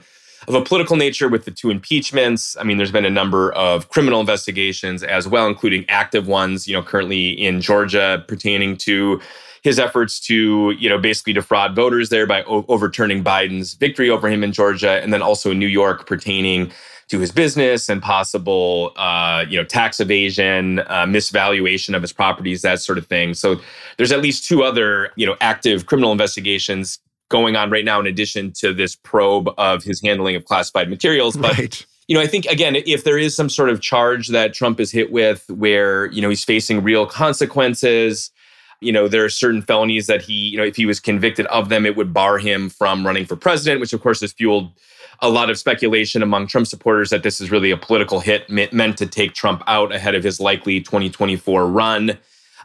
of 0.48 0.54
a 0.54 0.62
political 0.62 0.96
nature 0.96 1.28
with 1.28 1.44
the 1.44 1.50
two 1.50 1.70
impeachments. 1.70 2.56
I 2.58 2.64
mean, 2.64 2.76
there's 2.76 2.92
been 2.92 3.04
a 3.04 3.10
number 3.10 3.52
of 3.52 3.88
criminal 3.88 4.20
investigations 4.20 5.02
as 5.02 5.28
well, 5.28 5.46
including 5.46 5.84
active 5.88 6.26
ones. 6.26 6.66
You 6.66 6.74
know, 6.74 6.82
currently 6.82 7.30
in 7.30 7.60
Georgia 7.60 8.24
pertaining 8.26 8.76
to 8.78 9.20
his 9.62 9.78
efforts 9.78 10.18
to, 10.20 10.74
you 10.78 10.88
know, 10.88 10.98
basically 10.98 11.34
defraud 11.34 11.76
voters 11.76 12.08
there 12.08 12.26
by 12.26 12.42
o- 12.44 12.64
overturning 12.68 13.22
Biden's 13.22 13.74
victory 13.74 14.08
over 14.08 14.28
him 14.28 14.42
in 14.42 14.52
Georgia, 14.52 15.02
and 15.02 15.12
then 15.12 15.22
also 15.22 15.50
in 15.50 15.58
New 15.58 15.66
York 15.66 16.06
pertaining 16.06 16.72
to 17.08 17.18
his 17.18 17.32
business 17.32 17.88
and 17.88 18.00
possible, 18.00 18.92
uh, 18.96 19.44
you 19.48 19.58
know, 19.58 19.64
tax 19.64 20.00
evasion, 20.00 20.78
uh, 20.78 21.04
misvaluation 21.04 21.94
of 21.94 22.02
his 22.02 22.12
properties, 22.12 22.62
that 22.62 22.80
sort 22.80 22.98
of 22.98 23.06
thing. 23.06 23.34
So 23.34 23.60
there's 23.96 24.12
at 24.12 24.22
least 24.22 24.46
two 24.46 24.62
other, 24.62 25.10
you 25.16 25.26
know, 25.26 25.36
active 25.40 25.86
criminal 25.86 26.12
investigations 26.12 26.98
going 27.30 27.56
on 27.56 27.70
right 27.70 27.84
now, 27.84 27.98
in 27.98 28.06
addition 28.06 28.52
to 28.58 28.74
this 28.74 28.94
probe 28.94 29.48
of 29.56 29.82
his 29.82 30.02
handling 30.02 30.36
of 30.36 30.44
classified 30.44 30.90
materials. 30.90 31.36
But 31.36 31.56
right. 31.56 31.86
you 32.08 32.14
know, 32.14 32.20
I 32.20 32.26
think 32.26 32.44
again, 32.46 32.76
if 32.76 33.04
there 33.04 33.16
is 33.16 33.34
some 33.34 33.48
sort 33.48 33.70
of 33.70 33.80
charge 33.80 34.28
that 34.28 34.52
Trump 34.52 34.78
is 34.78 34.90
hit 34.90 35.10
with, 35.10 35.48
where 35.48 36.06
you 36.06 36.20
know 36.20 36.28
he's 36.28 36.44
facing 36.44 36.82
real 36.82 37.06
consequences. 37.06 38.30
You 38.82 38.92
know, 38.92 39.08
there 39.08 39.22
are 39.22 39.28
certain 39.28 39.60
felonies 39.60 40.06
that 40.06 40.22
he, 40.22 40.32
you 40.32 40.56
know, 40.56 40.64
if 40.64 40.74
he 40.74 40.86
was 40.86 41.00
convicted 41.00 41.44
of 41.48 41.68
them, 41.68 41.84
it 41.84 41.96
would 41.96 42.14
bar 42.14 42.38
him 42.38 42.70
from 42.70 43.06
running 43.06 43.26
for 43.26 43.36
president, 43.36 43.78
which 43.78 43.92
of 43.92 44.00
course 44.00 44.22
has 44.22 44.32
fueled 44.32 44.72
a 45.20 45.28
lot 45.28 45.50
of 45.50 45.58
speculation 45.58 46.22
among 46.22 46.46
Trump 46.46 46.66
supporters 46.66 47.10
that 47.10 47.22
this 47.22 47.42
is 47.42 47.50
really 47.50 47.70
a 47.70 47.76
political 47.76 48.20
hit 48.20 48.48
meant 48.48 48.96
to 48.96 49.06
take 49.06 49.34
Trump 49.34 49.62
out 49.66 49.94
ahead 49.94 50.14
of 50.14 50.24
his 50.24 50.40
likely 50.40 50.80
2024 50.80 51.66
run. 51.66 52.18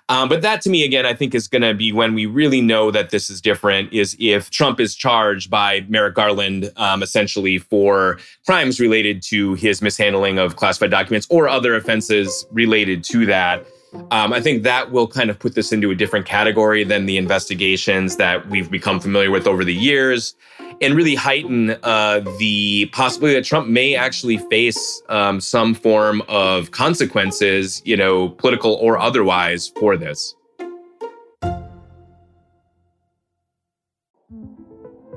Um, 0.07 0.29
but 0.29 0.43
that 0.43 0.61
to 0.61 0.69
me, 0.69 0.83
again, 0.83 1.05
I 1.05 1.13
think 1.13 1.33
is 1.33 1.47
going 1.47 1.63
to 1.63 1.73
be 1.73 1.91
when 1.91 2.13
we 2.13 2.27
really 2.27 2.61
know 2.61 2.91
that 2.91 3.09
this 3.09 3.29
is 3.29 3.41
different 3.41 3.91
is 3.91 4.15
if 4.19 4.51
Trump 4.51 4.79
is 4.79 4.95
charged 4.95 5.49
by 5.49 5.83
Merrick 5.87 6.13
Garland, 6.13 6.71
um, 6.77 7.01
essentially 7.01 7.57
for 7.57 8.19
crimes 8.45 8.79
related 8.79 9.23
to 9.23 9.55
his 9.55 9.81
mishandling 9.81 10.37
of 10.37 10.57
classified 10.57 10.91
documents 10.91 11.25
or 11.31 11.47
other 11.47 11.75
offenses 11.75 12.45
related 12.51 13.03
to 13.05 13.25
that. 13.25 13.65
Um, 14.11 14.33
I 14.33 14.41
think 14.41 14.63
that 14.63 14.91
will 14.91 15.07
kind 15.07 15.29
of 15.29 15.39
put 15.39 15.55
this 15.55 15.71
into 15.71 15.91
a 15.91 15.95
different 15.95 16.25
category 16.25 16.83
than 16.83 17.05
the 17.05 17.17
investigations 17.17 18.17
that 18.17 18.49
we've 18.49 18.69
become 18.69 18.99
familiar 18.99 19.31
with 19.31 19.47
over 19.47 19.63
the 19.63 19.73
years 19.73 20.35
and 20.81 20.93
really 20.93 21.15
heighten 21.15 21.71
uh, 21.83 22.19
the 22.39 22.87
possibility 22.87 23.35
that 23.35 23.45
Trump 23.45 23.67
may 23.67 23.95
actually 23.95 24.37
face 24.37 25.01
um, 25.09 25.39
some 25.39 25.73
form 25.73 26.21
of 26.27 26.71
consequences, 26.71 27.81
you 27.85 27.95
know, 27.95 28.29
political 28.29 28.73
or 28.75 28.99
otherwise, 28.99 29.71
for 29.79 29.97
this. 29.97 30.35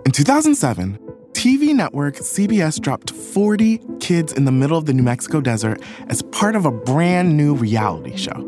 In 0.04 0.12
2007, 0.12 0.98
TV 1.32 1.74
network 1.74 2.16
CBS 2.16 2.80
dropped 2.80 3.10
40 3.10 3.80
kids 4.00 4.32
in 4.32 4.44
the 4.44 4.52
middle 4.52 4.78
of 4.78 4.86
the 4.86 4.94
New 4.94 5.02
Mexico 5.02 5.40
desert 5.40 5.82
as 6.08 6.22
part 6.22 6.56
of 6.56 6.64
a 6.66 6.72
brand 6.72 7.36
new 7.36 7.54
reality 7.54 8.16
show. 8.16 8.47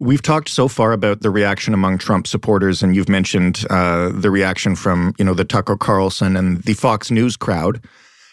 We've 0.00 0.22
talked 0.22 0.48
so 0.48 0.68
far 0.68 0.92
about 0.92 1.22
the 1.22 1.30
reaction 1.30 1.74
among 1.74 1.98
Trump 1.98 2.28
supporters, 2.28 2.84
and 2.84 2.94
you've 2.94 3.08
mentioned 3.08 3.64
uh, 3.68 4.10
the 4.12 4.30
reaction 4.30 4.76
from 4.76 5.12
you 5.18 5.24
know 5.24 5.34
the 5.34 5.44
Tucker 5.44 5.76
Carlson 5.76 6.36
and 6.36 6.62
the 6.62 6.74
Fox 6.74 7.10
News 7.10 7.36
crowd. 7.36 7.84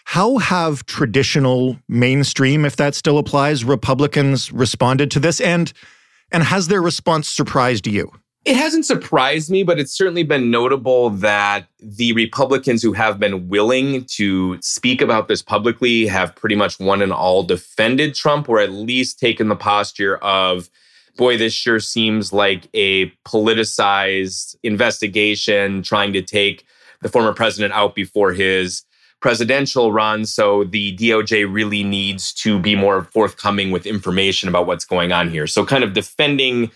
How 0.04 0.38
have 0.38 0.86
traditional 0.86 1.80
mainstream, 1.88 2.66
if 2.66 2.76
that 2.76 2.94
still 2.94 3.18
applies, 3.18 3.66
Republicans 3.66 4.52
responded 4.52 5.10
to 5.12 5.20
this, 5.20 5.42
and 5.42 5.74
and 6.32 6.44
has 6.44 6.68
their 6.68 6.84
response 6.84 7.28
surprised 7.28 7.88
you? 7.88 8.12
It 8.46 8.56
hasn't 8.56 8.86
surprised 8.86 9.50
me, 9.50 9.64
but 9.64 9.80
it's 9.80 9.92
certainly 9.92 10.22
been 10.22 10.52
notable 10.52 11.10
that 11.10 11.68
the 11.80 12.14
Republicans 12.14 12.84
who 12.84 12.94
have 12.94 13.20
been 13.20 13.50
willing 13.50 14.06
to 14.12 14.62
speak 14.62 15.02
about 15.02 15.28
this 15.28 15.42
publicly 15.42 16.06
have 16.06 16.36
pretty 16.36 16.56
much 16.56 16.80
one 16.80 17.02
and 17.02 17.12
all 17.12 17.42
defended 17.42 18.14
Trump, 18.14 18.48
or 18.48 18.60
at 18.60 18.72
least 18.72 19.20
taken 19.20 19.48
the 19.48 19.56
posture 19.56 20.18
of 20.18 20.70
boy, 21.16 21.38
this 21.38 21.54
sure 21.54 21.80
seems 21.80 22.34
like 22.34 22.68
a 22.74 23.08
politicized 23.26 24.56
investigation 24.64 25.82
trying 25.82 26.14
to 26.14 26.22
take 26.22 26.66
the 27.02 27.10
former 27.10 27.34
president 27.34 27.74
out 27.74 27.96
before 27.96 28.34
his 28.34 28.84
presidential 29.22 29.92
run. 29.92 30.26
So 30.26 30.66
the 30.66 30.96
DOJ 30.98 31.52
really 31.52 31.84
needs 31.84 32.34
to 32.34 32.60
be 32.60 32.76
more 32.76 33.06
forthcoming 33.06 33.72
with 33.72 33.86
information 33.86 34.50
about 34.50 34.68
what's 34.68 34.86
going 34.86 35.12
on 35.12 35.30
here. 35.30 35.48
So, 35.48 35.66
kind 35.66 35.84
of 35.84 35.94
defending, 35.94 36.72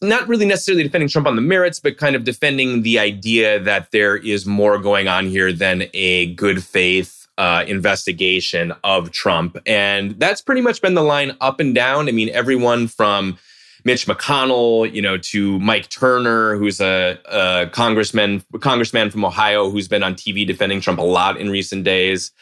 not 0.00 0.28
really 0.28 0.46
necessarily 0.46 0.84
defending 0.84 1.08
Trump 1.08 1.26
on 1.26 1.36
the 1.36 1.42
merits, 1.42 1.80
but 1.80 1.96
kind 1.96 2.14
of 2.14 2.24
defending 2.24 2.82
the 2.82 2.98
idea 2.98 3.58
that 3.60 3.90
there 3.90 4.16
is 4.16 4.46
more 4.46 4.78
going 4.78 5.08
on 5.08 5.26
here 5.26 5.52
than 5.52 5.84
a 5.92 6.34
good 6.34 6.62
faith 6.62 7.15
uh, 7.38 7.64
investigation 7.66 8.72
of 8.84 9.10
Trump. 9.10 9.58
And 9.66 10.18
that's 10.18 10.40
pretty 10.40 10.60
much 10.60 10.80
been 10.80 10.94
the 10.94 11.02
line 11.02 11.36
up 11.40 11.60
and 11.60 11.74
down. 11.74 12.08
I 12.08 12.12
mean, 12.12 12.30
everyone 12.30 12.88
from 12.88 13.38
Mitch 13.84 14.06
McConnell, 14.06 14.92
you 14.92 15.02
know, 15.02 15.16
to 15.18 15.58
Mike 15.60 15.88
Turner, 15.90 16.56
who's 16.56 16.80
a, 16.80 17.18
a 17.26 17.68
congressman, 17.72 18.42
congressman 18.60 19.10
from 19.10 19.24
Ohio, 19.24 19.70
who's 19.70 19.86
been 19.86 20.02
on 20.02 20.14
TV 20.14 20.46
defending 20.46 20.80
Trump 20.80 20.98
a 20.98 21.04
lot 21.04 21.36
in 21.36 21.50
recent 21.50 21.84
days. 21.84 22.32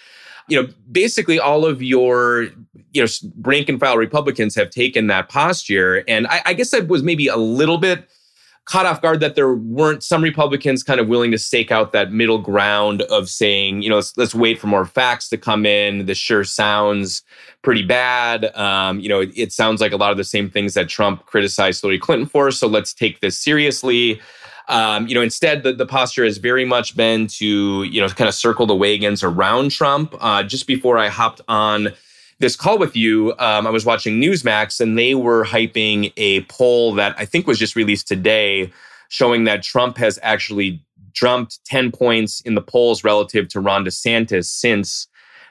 You 0.48 0.62
know, 0.62 0.68
basically 0.90 1.38
all 1.38 1.64
of 1.64 1.82
your, 1.82 2.48
you 2.92 3.02
know, 3.02 3.06
rank 3.42 3.68
and 3.68 3.80
file 3.80 3.96
Republicans 3.96 4.54
have 4.54 4.70
taken 4.70 5.06
that 5.08 5.28
posture. 5.28 6.04
And 6.06 6.26
I, 6.28 6.42
I 6.46 6.54
guess 6.54 6.72
I 6.72 6.80
was 6.80 7.02
maybe 7.02 7.28
a 7.28 7.36
little 7.36 7.78
bit 7.78 8.08
caught 8.66 8.86
off 8.86 9.02
guard 9.02 9.20
that 9.20 9.34
there 9.34 9.54
weren't 9.54 10.02
some 10.02 10.22
Republicans 10.22 10.82
kind 10.82 10.98
of 10.98 11.06
willing 11.06 11.30
to 11.30 11.38
stake 11.38 11.70
out 11.70 11.92
that 11.92 12.12
middle 12.12 12.38
ground 12.38 13.02
of 13.02 13.28
saying, 13.28 13.82
you 13.82 13.90
know, 13.90 13.96
let's, 13.96 14.16
let's 14.16 14.34
wait 14.34 14.58
for 14.58 14.68
more 14.68 14.86
facts 14.86 15.28
to 15.28 15.36
come 15.36 15.66
in. 15.66 16.06
This 16.06 16.16
sure 16.16 16.44
sounds 16.44 17.22
pretty 17.62 17.82
bad. 17.82 18.46
Um, 18.56 19.00
you 19.00 19.08
know, 19.08 19.20
it, 19.20 19.30
it 19.36 19.52
sounds 19.52 19.80
like 19.80 19.92
a 19.92 19.96
lot 19.96 20.12
of 20.12 20.16
the 20.16 20.24
same 20.24 20.48
things 20.48 20.74
that 20.74 20.88
Trump 20.88 21.26
criticized 21.26 21.82
Hillary 21.82 21.98
Clinton 21.98 22.26
for. 22.26 22.50
So 22.50 22.66
let's 22.66 22.94
take 22.94 23.20
this 23.20 23.38
seriously. 23.38 24.20
Um, 24.68 25.06
you 25.06 25.14
know, 25.14 25.20
instead, 25.20 25.62
the, 25.62 25.74
the 25.74 25.84
posture 25.84 26.24
has 26.24 26.38
very 26.38 26.64
much 26.64 26.96
been 26.96 27.26
to, 27.26 27.82
you 27.82 28.00
know, 28.00 28.08
kind 28.08 28.28
of 28.28 28.34
circle 28.34 28.66
the 28.66 28.74
wagons 28.74 29.22
around 29.22 29.72
Trump. 29.72 30.14
Uh, 30.20 30.42
just 30.42 30.66
before 30.66 30.96
I 30.96 31.08
hopped 31.08 31.42
on 31.48 31.88
this 32.44 32.56
call 32.56 32.76
with 32.76 32.94
you, 32.94 33.32
um, 33.38 33.66
I 33.66 33.70
was 33.70 33.86
watching 33.86 34.20
Newsmax 34.20 34.78
and 34.78 34.98
they 34.98 35.14
were 35.14 35.46
hyping 35.46 36.12
a 36.18 36.42
poll 36.42 36.92
that 36.92 37.14
I 37.16 37.24
think 37.24 37.46
was 37.46 37.58
just 37.58 37.74
released 37.74 38.06
today 38.06 38.70
showing 39.08 39.44
that 39.44 39.62
Trump 39.62 39.96
has 39.96 40.18
actually 40.22 40.84
jumped 41.14 41.64
10 41.64 41.90
points 41.90 42.42
in 42.42 42.54
the 42.54 42.60
polls 42.60 43.02
relative 43.02 43.48
to 43.48 43.60
Ron 43.60 43.82
DeSantis 43.82 44.44
since 44.44 45.08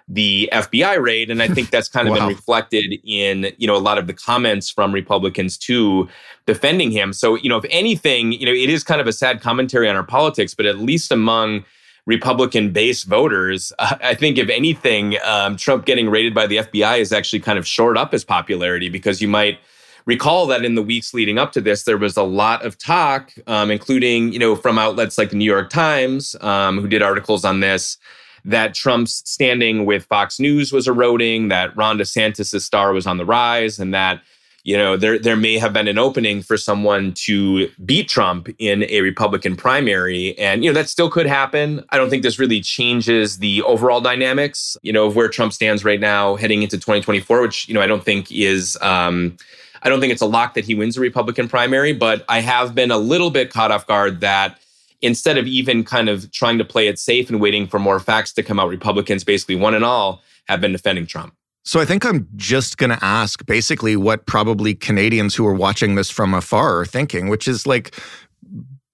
the 0.07 0.47
FBI 0.53 1.01
raid. 1.01 1.31
And 1.31 1.41
I 1.41 1.47
think 1.47 1.71
that's 1.71 1.89
kind 1.89 2.07
of 2.09 2.11
wow. 2.11 2.27
been 2.27 2.35
reflected 2.35 2.93
in, 3.03 3.51
you 3.57 3.65
know, 3.65 3.75
a 3.75 3.81
lot 3.81 3.97
of 3.97 4.05
the 4.05 4.13
comments 4.13 4.69
from 4.69 4.91
Republicans 4.91 5.57
too 5.57 6.07
defending 6.45 6.91
him. 6.91 7.11
So, 7.11 7.33
you 7.33 7.49
know, 7.49 7.57
if 7.57 7.65
anything, 7.71 8.33
you 8.33 8.45
know, 8.45 8.51
it 8.51 8.69
is 8.69 8.83
kind 8.83 9.01
of 9.01 9.07
a 9.07 9.13
sad 9.13 9.41
commentary 9.41 9.89
on 9.89 9.95
our 9.95 10.03
politics, 10.03 10.53
but 10.53 10.67
at 10.67 10.77
least 10.77 11.11
among 11.11 11.65
Republican 12.05 12.71
base 12.71 13.03
voters, 13.03 13.71
I 13.79 14.15
think 14.15 14.37
if 14.37 14.49
anything, 14.49 15.17
um, 15.23 15.57
Trump 15.57 15.85
getting 15.85 16.09
raided 16.09 16.33
by 16.33 16.47
the 16.47 16.57
FBI 16.57 16.99
is 16.99 17.13
actually 17.13 17.39
kind 17.39 17.57
of 17.57 17.67
shored 17.67 17.97
up 17.97 18.11
his 18.11 18.23
popularity 18.23 18.89
because 18.89 19.21
you 19.21 19.27
might 19.27 19.59
recall 20.05 20.47
that 20.47 20.65
in 20.65 20.75
the 20.75 20.81
weeks 20.81 21.13
leading 21.13 21.37
up 21.37 21.51
to 21.53 21.61
this, 21.61 21.83
there 21.83 21.97
was 21.97 22.17
a 22.17 22.23
lot 22.23 22.65
of 22.65 22.77
talk, 22.77 23.31
um, 23.47 23.71
including, 23.71 24.33
you 24.33 24.39
know, 24.39 24.55
from 24.55 24.77
outlets 24.77 25.17
like 25.17 25.29
the 25.29 25.35
New 25.35 25.45
York 25.45 25.69
Times, 25.69 26.35
um, 26.41 26.79
who 26.79 26.87
did 26.87 27.01
articles 27.01 27.45
on 27.45 27.61
this, 27.61 27.97
that 28.45 28.73
Trump's 28.73 29.23
standing 29.25 29.85
with 29.85 30.05
Fox 30.05 30.39
News 30.39 30.73
was 30.73 30.87
eroding, 30.87 31.47
that 31.47 31.75
Ron 31.77 31.97
DeSantis' 31.97 32.61
star 32.61 32.91
was 32.91 33.07
on 33.07 33.17
the 33.17 33.25
rise, 33.25 33.79
and 33.79 33.93
that 33.93 34.21
you 34.63 34.77
know 34.77 34.95
there 34.95 35.19
there 35.19 35.35
may 35.35 35.57
have 35.57 35.73
been 35.73 35.87
an 35.87 35.97
opening 35.97 36.41
for 36.41 36.57
someone 36.57 37.13
to 37.13 37.69
beat 37.85 38.07
Trump 38.07 38.47
in 38.59 38.83
a 38.89 39.01
Republican 39.01 39.55
primary. 39.55 40.37
And 40.37 40.63
you 40.63 40.69
know 40.69 40.73
that 40.73 40.89
still 40.89 41.09
could 41.09 41.25
happen. 41.25 41.83
I 41.89 41.97
don't 41.97 42.09
think 42.09 42.23
this 42.23 42.39
really 42.39 42.61
changes 42.61 43.39
the 43.39 43.61
overall 43.63 44.01
dynamics 44.01 44.77
you 44.81 44.93
know 44.93 45.07
of 45.07 45.15
where 45.15 45.27
Trump 45.27 45.53
stands 45.53 45.83
right 45.83 45.99
now 45.99 46.35
heading 46.35 46.63
into 46.63 46.77
2024 46.77 47.41
which 47.41 47.67
you 47.67 47.73
know 47.73 47.81
I 47.81 47.87
don't 47.87 48.03
think 48.03 48.31
is 48.31 48.77
um 48.81 49.37
I 49.81 49.89
don't 49.89 49.99
think 49.99 50.13
it's 50.13 50.21
a 50.21 50.25
lock 50.25 50.53
that 50.53 50.63
he 50.63 50.75
wins 50.75 50.97
a 50.97 51.01
Republican 51.01 51.49
primary 51.49 51.91
but 51.91 52.23
I 52.29 52.39
have 52.39 52.73
been 52.73 52.91
a 52.91 52.97
little 52.97 53.31
bit 53.31 53.51
caught 53.51 53.71
off 53.71 53.85
guard 53.85 54.21
that 54.21 54.59
instead 55.01 55.37
of 55.37 55.45
even 55.45 55.83
kind 55.83 56.07
of 56.07 56.31
trying 56.31 56.57
to 56.57 56.63
play 56.63 56.87
it 56.87 56.97
safe 56.97 57.29
and 57.29 57.41
waiting 57.41 57.67
for 57.67 57.79
more 57.79 57.99
facts 57.99 58.31
to 58.33 58.43
come 58.43 58.59
out 58.59 58.69
Republicans 58.69 59.25
basically 59.25 59.55
one 59.55 59.73
and 59.73 59.83
all 59.83 60.21
have 60.47 60.61
been 60.61 60.71
defending 60.71 61.05
Trump 61.05 61.35
so 61.63 61.79
I 61.79 61.85
think 61.85 62.05
I'm 62.05 62.27
just 62.35 62.77
going 62.77 62.89
to 62.89 63.03
ask 63.03 63.45
basically 63.45 63.95
what 63.95 64.25
probably 64.25 64.75
Canadians 64.75 65.35
who 65.35 65.47
are 65.47 65.53
watching 65.53 65.95
this 65.95 66.09
from 66.09 66.33
afar 66.33 66.79
are 66.79 66.85
thinking, 66.85 67.29
which 67.29 67.47
is 67.47 67.65
like 67.65 67.95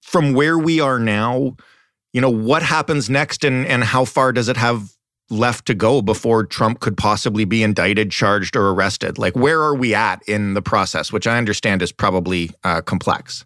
from 0.04 0.34
where 0.34 0.58
we 0.58 0.80
are 0.80 1.00
now, 1.00 1.56
you 2.14 2.22
know, 2.22 2.30
what 2.30 2.62
happens 2.62 3.10
next 3.10 3.44
and 3.44 3.66
and 3.66 3.84
how 3.84 4.06
far 4.06 4.32
does 4.32 4.50
it 4.50 4.58
have 4.58 4.92
left 5.32 5.66
to 5.68 5.74
go 5.74 6.02
before 6.02 6.44
Trump 6.44 6.80
could 6.80 6.98
possibly 6.98 7.46
be 7.46 7.64
indicted, 7.64 8.12
charged, 8.12 8.56
or 8.56 8.70
arrested? 8.70 9.18
Like, 9.18 9.36
where 9.36 9.62
are 9.62 9.76
we 9.76 9.94
at 9.94 10.22
in 10.28 10.54
the 10.54 10.62
process, 10.62 11.12
which 11.12 11.28
I 11.28 11.38
understand 11.38 11.82
is 11.82 11.92
probably 11.92 12.52
uh, 12.64 12.82
complex? 12.82 13.46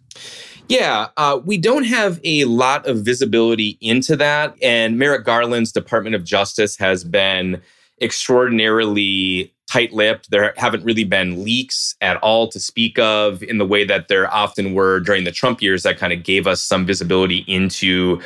Yeah, 0.68 1.08
uh, 1.18 1.40
we 1.44 1.58
don't 1.58 1.84
have 1.84 2.20
a 2.24 2.44
lot 2.44 2.86
of 2.86 2.98
visibility 3.04 3.76
into 3.80 4.16
that. 4.16 4.56
And 4.62 4.98
Merrick 4.98 5.24
Garland's 5.24 5.72
Department 5.72 6.16
of 6.16 6.24
Justice 6.24 6.76
has 6.78 7.04
been 7.04 7.60
extraordinarily 8.00 9.52
tight 9.70 9.92
lipped. 9.92 10.30
There 10.30 10.52
haven't 10.56 10.84
really 10.84 11.04
been 11.04 11.42
leaks 11.42 11.94
at 12.00 12.16
all 12.18 12.48
to 12.48 12.60
speak 12.60 12.98
of 12.98 13.42
in 13.42 13.58
the 13.58 13.66
way 13.66 13.84
that 13.84 14.08
there 14.08 14.32
often 14.32 14.74
were 14.74 15.00
during 15.00 15.24
the 15.24 15.32
Trump 15.32 15.62
years 15.62 15.82
that 15.84 15.98
kind 15.98 16.12
of 16.12 16.22
gave 16.22 16.46
us 16.46 16.60
some 16.60 16.84
visibility 16.86 17.44
into 17.48 18.20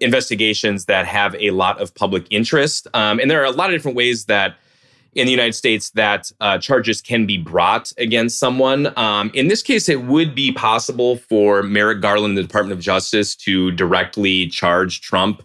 investigations 0.00 0.84
that 0.86 1.06
have 1.06 1.34
a 1.36 1.50
lot 1.50 1.80
of 1.80 1.94
public 1.94 2.26
interest. 2.30 2.86
Um, 2.94 3.18
and 3.18 3.30
there 3.30 3.40
are 3.40 3.46
a 3.46 3.50
lot 3.50 3.70
of 3.70 3.76
different 3.76 3.96
ways 3.96 4.26
that 4.26 4.56
in 5.14 5.26
the 5.26 5.30
United 5.30 5.54
States 5.54 5.90
that 5.90 6.32
uh, 6.40 6.58
charges 6.58 7.02
can 7.02 7.26
be 7.26 7.36
brought 7.36 7.92
against 7.98 8.38
someone. 8.38 8.96
Um, 8.98 9.30
in 9.34 9.48
this 9.48 9.62
case, 9.62 9.88
it 9.88 10.04
would 10.04 10.34
be 10.34 10.52
possible 10.52 11.16
for 11.16 11.62
Merrick 11.62 12.00
Garland, 12.00 12.36
the 12.36 12.42
Department 12.42 12.72
of 12.72 12.80
Justice, 12.80 13.36
to 13.36 13.70
directly 13.72 14.46
charge 14.46 15.02
Trump 15.02 15.42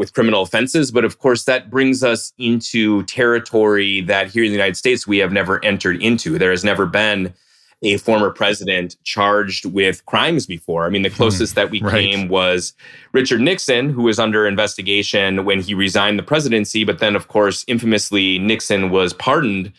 with 0.00 0.14
criminal 0.14 0.40
offenses. 0.40 0.90
But 0.90 1.04
of 1.04 1.18
course, 1.18 1.44
that 1.44 1.68
brings 1.68 2.02
us 2.02 2.32
into 2.38 3.02
territory 3.02 4.00
that 4.00 4.30
here 4.30 4.42
in 4.42 4.48
the 4.48 4.56
United 4.56 4.78
States 4.78 5.06
we 5.06 5.18
have 5.18 5.30
never 5.30 5.62
entered 5.62 6.02
into. 6.02 6.38
There 6.38 6.50
has 6.50 6.64
never 6.64 6.86
been 6.86 7.34
a 7.82 7.98
former 7.98 8.30
president 8.30 8.96
charged 9.04 9.66
with 9.66 10.06
crimes 10.06 10.46
before. 10.46 10.86
I 10.86 10.88
mean, 10.88 11.02
the 11.02 11.10
hmm. 11.10 11.16
closest 11.16 11.54
that 11.54 11.70
we 11.70 11.82
right. 11.82 11.92
came 11.92 12.28
was 12.28 12.72
Richard 13.12 13.42
Nixon, 13.42 13.90
who 13.90 14.04
was 14.04 14.18
under 14.18 14.46
investigation 14.46 15.44
when 15.44 15.60
he 15.60 15.74
resigned 15.74 16.18
the 16.18 16.22
presidency. 16.22 16.82
But 16.82 16.98
then, 16.98 17.14
of 17.14 17.28
course, 17.28 17.62
infamously, 17.68 18.38
Nixon 18.38 18.88
was 18.88 19.12
pardoned 19.12 19.70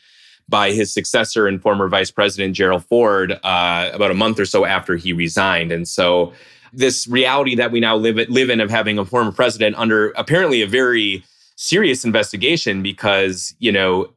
by 0.47 0.71
his 0.71 0.93
successor 0.93 1.47
and 1.47 1.59
former 1.59 1.87
vice 1.87 2.11
president 2.11 2.55
Gerald 2.55 2.85
Ford 2.85 3.39
uh, 3.43 3.89
about 3.91 4.11
a 4.11 4.15
month 4.15 4.39
or 4.39 4.45
so 4.45 4.65
after 4.65 4.97
he 4.97 5.13
resigned. 5.13 5.71
And 5.71 5.87
so 5.87 6.31
this 6.73 7.07
reality 7.07 7.55
that 7.55 7.71
we 7.71 7.79
now 7.79 7.95
live, 7.95 8.17
live 8.29 8.49
in 8.49 8.59
of 8.59 8.69
having 8.69 8.97
a 8.97 9.05
former 9.05 9.31
president 9.31 9.75
under 9.77 10.11
apparently 10.11 10.61
a 10.61 10.67
very 10.67 11.23
serious 11.55 12.05
investigation 12.05 12.81
because, 12.81 13.53
you 13.59 13.71
know, 13.71 14.11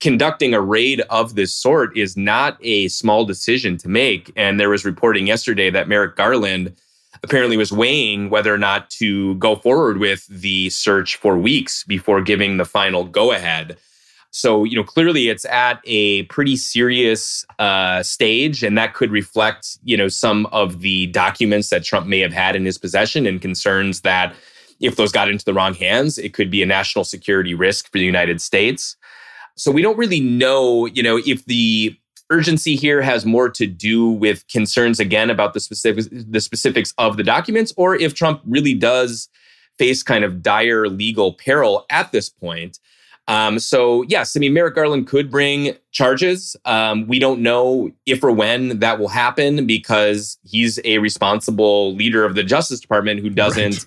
conducting 0.00 0.52
a 0.52 0.60
raid 0.60 1.00
of 1.10 1.36
this 1.36 1.54
sort 1.54 1.96
is 1.96 2.16
not 2.16 2.58
a 2.60 2.88
small 2.88 3.24
decision 3.24 3.76
to 3.78 3.88
make. 3.88 4.32
And 4.36 4.58
there 4.58 4.68
was 4.68 4.84
reporting 4.84 5.28
yesterday 5.28 5.70
that 5.70 5.88
Merrick 5.88 6.16
Garland 6.16 6.74
apparently 7.22 7.56
was 7.56 7.72
weighing 7.72 8.28
whether 8.28 8.52
or 8.52 8.58
not 8.58 8.90
to 8.90 9.36
go 9.36 9.54
forward 9.54 9.98
with 9.98 10.26
the 10.26 10.70
search 10.70 11.16
for 11.16 11.38
weeks 11.38 11.84
before 11.84 12.20
giving 12.20 12.56
the 12.56 12.64
final 12.64 13.04
go 13.04 13.30
ahead. 13.30 13.78
So, 14.34 14.64
you 14.64 14.76
know, 14.76 14.82
clearly 14.82 15.28
it's 15.28 15.44
at 15.44 15.80
a 15.84 16.22
pretty 16.24 16.56
serious 16.56 17.44
uh, 17.58 18.02
stage, 18.02 18.64
and 18.64 18.78
that 18.78 18.94
could 18.94 19.10
reflect, 19.10 19.78
you 19.84 19.94
know, 19.94 20.08
some 20.08 20.46
of 20.46 20.80
the 20.80 21.06
documents 21.08 21.68
that 21.68 21.84
Trump 21.84 22.06
may 22.06 22.18
have 22.20 22.32
had 22.32 22.56
in 22.56 22.64
his 22.64 22.78
possession 22.78 23.26
and 23.26 23.42
concerns 23.42 24.00
that 24.00 24.34
if 24.80 24.96
those 24.96 25.12
got 25.12 25.30
into 25.30 25.44
the 25.44 25.52
wrong 25.52 25.74
hands, 25.74 26.16
it 26.16 26.32
could 26.32 26.50
be 26.50 26.62
a 26.62 26.66
national 26.66 27.04
security 27.04 27.52
risk 27.52 27.92
for 27.92 27.98
the 27.98 28.06
United 28.06 28.40
States. 28.40 28.96
So 29.54 29.70
we 29.70 29.82
don't 29.82 29.98
really 29.98 30.20
know, 30.20 30.86
you 30.86 31.02
know, 31.02 31.20
if 31.26 31.44
the 31.44 31.94
urgency 32.30 32.74
here 32.74 33.02
has 33.02 33.26
more 33.26 33.50
to 33.50 33.66
do 33.66 34.08
with 34.08 34.48
concerns 34.48 34.98
again 34.98 35.28
about 35.28 35.52
the 35.52 35.60
specifics 35.60 36.08
the 36.10 36.40
specifics 36.40 36.94
of 36.96 37.18
the 37.18 37.22
documents 37.22 37.74
or 37.76 37.94
if 37.94 38.14
Trump 38.14 38.40
really 38.46 38.72
does 38.72 39.28
face 39.78 40.02
kind 40.02 40.24
of 40.24 40.42
dire 40.42 40.88
legal 40.88 41.34
peril 41.34 41.84
at 41.90 42.10
this 42.12 42.30
point. 42.30 42.78
Um, 43.28 43.58
so 43.58 44.02
yes, 44.08 44.36
I 44.36 44.40
mean 44.40 44.52
Merrick 44.52 44.74
Garland 44.74 45.06
could 45.06 45.30
bring 45.30 45.76
charges. 45.92 46.56
Um, 46.64 47.06
we 47.06 47.18
don't 47.18 47.40
know 47.40 47.90
if 48.04 48.22
or 48.22 48.32
when 48.32 48.80
that 48.80 48.98
will 48.98 49.08
happen 49.08 49.66
because 49.66 50.38
he's 50.44 50.80
a 50.84 50.98
responsible 50.98 51.94
leader 51.94 52.24
of 52.24 52.34
the 52.34 52.42
Justice 52.42 52.80
Department 52.80 53.20
who 53.20 53.30
doesn't. 53.30 53.74
Right. 53.74 53.86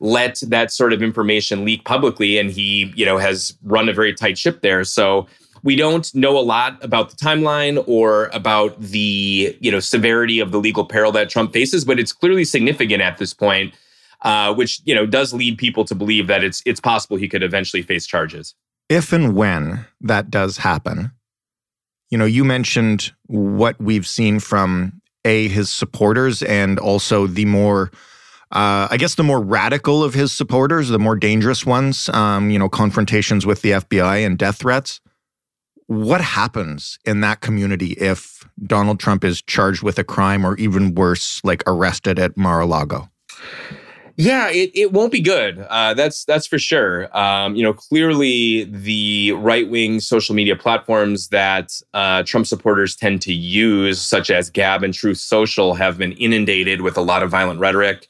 Let 0.00 0.40
that 0.46 0.70
sort 0.70 0.92
of 0.92 1.02
information 1.02 1.64
leak 1.64 1.84
publicly, 1.84 2.38
and 2.38 2.52
he, 2.52 2.92
you 2.94 3.04
know, 3.04 3.18
has 3.18 3.58
run 3.64 3.88
a 3.88 3.92
very 3.92 4.14
tight 4.14 4.38
ship 4.38 4.60
there. 4.60 4.84
So 4.84 5.26
we 5.64 5.74
don't 5.74 6.14
know 6.14 6.38
a 6.38 6.40
lot 6.40 6.78
about 6.84 7.10
the 7.10 7.16
timeline 7.16 7.82
or 7.88 8.30
about 8.32 8.80
the 8.80 9.56
you 9.58 9.72
know 9.72 9.80
severity 9.80 10.38
of 10.38 10.52
the 10.52 10.58
legal 10.58 10.84
peril 10.84 11.10
that 11.10 11.30
Trump 11.30 11.52
faces, 11.52 11.84
but 11.84 11.98
it's 11.98 12.12
clearly 12.12 12.44
significant 12.44 13.02
at 13.02 13.18
this 13.18 13.34
point, 13.34 13.74
uh, 14.22 14.54
which 14.54 14.80
you 14.84 14.94
know 14.94 15.04
does 15.04 15.34
lead 15.34 15.58
people 15.58 15.84
to 15.84 15.96
believe 15.96 16.28
that 16.28 16.44
it's 16.44 16.62
it's 16.64 16.78
possible 16.78 17.16
he 17.16 17.28
could 17.28 17.42
eventually 17.42 17.82
face 17.82 18.06
charges 18.06 18.54
if 18.88 19.12
and 19.12 19.34
when 19.34 19.86
that 20.00 20.30
does 20.30 20.58
happen, 20.58 21.12
you 22.10 22.16
know, 22.16 22.24
you 22.24 22.44
mentioned 22.44 23.12
what 23.26 23.80
we've 23.80 24.06
seen 24.06 24.40
from 24.40 25.00
A, 25.24 25.48
his 25.48 25.70
supporters, 25.70 26.42
and 26.42 26.78
also 26.78 27.26
the 27.26 27.44
more, 27.44 27.90
uh, 28.50 28.88
I 28.90 28.96
guess, 28.98 29.14
the 29.14 29.24
more 29.24 29.40
radical 29.40 30.02
of 30.02 30.14
his 30.14 30.32
supporters, 30.32 30.88
the 30.88 30.98
more 30.98 31.16
dangerous 31.16 31.66
ones, 31.66 32.08
um, 32.10 32.50
you 32.50 32.58
know, 32.58 32.68
confrontations 32.68 33.44
with 33.44 33.62
the 33.62 33.72
FBI 33.72 34.24
and 34.24 34.38
death 34.38 34.56
threats. 34.56 35.00
What 35.86 36.20
happens 36.20 36.98
in 37.04 37.20
that 37.22 37.40
community 37.40 37.92
if 37.92 38.46
Donald 38.66 39.00
Trump 39.00 39.24
is 39.24 39.40
charged 39.42 39.82
with 39.82 39.98
a 39.98 40.04
crime 40.04 40.46
or 40.46 40.56
even 40.56 40.94
worse, 40.94 41.42
like 41.44 41.62
arrested 41.66 42.18
at 42.18 42.36
Mar 42.36 42.60
a 42.60 42.66
Lago? 42.66 43.10
Yeah, 44.20 44.50
it, 44.50 44.72
it 44.74 44.92
won't 44.92 45.12
be 45.12 45.20
good. 45.20 45.60
Uh, 45.60 45.94
that's 45.94 46.24
that's 46.24 46.44
for 46.44 46.58
sure. 46.58 47.16
Um, 47.16 47.54
you 47.54 47.62
know, 47.62 47.72
clearly 47.72 48.64
the 48.64 49.30
right 49.36 49.70
wing 49.70 50.00
social 50.00 50.34
media 50.34 50.56
platforms 50.56 51.28
that 51.28 51.80
uh, 51.94 52.24
Trump 52.24 52.48
supporters 52.48 52.96
tend 52.96 53.22
to 53.22 53.32
use, 53.32 54.00
such 54.02 54.28
as 54.30 54.50
Gab 54.50 54.82
and 54.82 54.92
Truth 54.92 55.18
Social, 55.18 55.74
have 55.74 55.98
been 55.98 56.12
inundated 56.12 56.80
with 56.80 56.96
a 56.96 57.00
lot 57.00 57.22
of 57.22 57.30
violent 57.30 57.60
rhetoric 57.60 58.08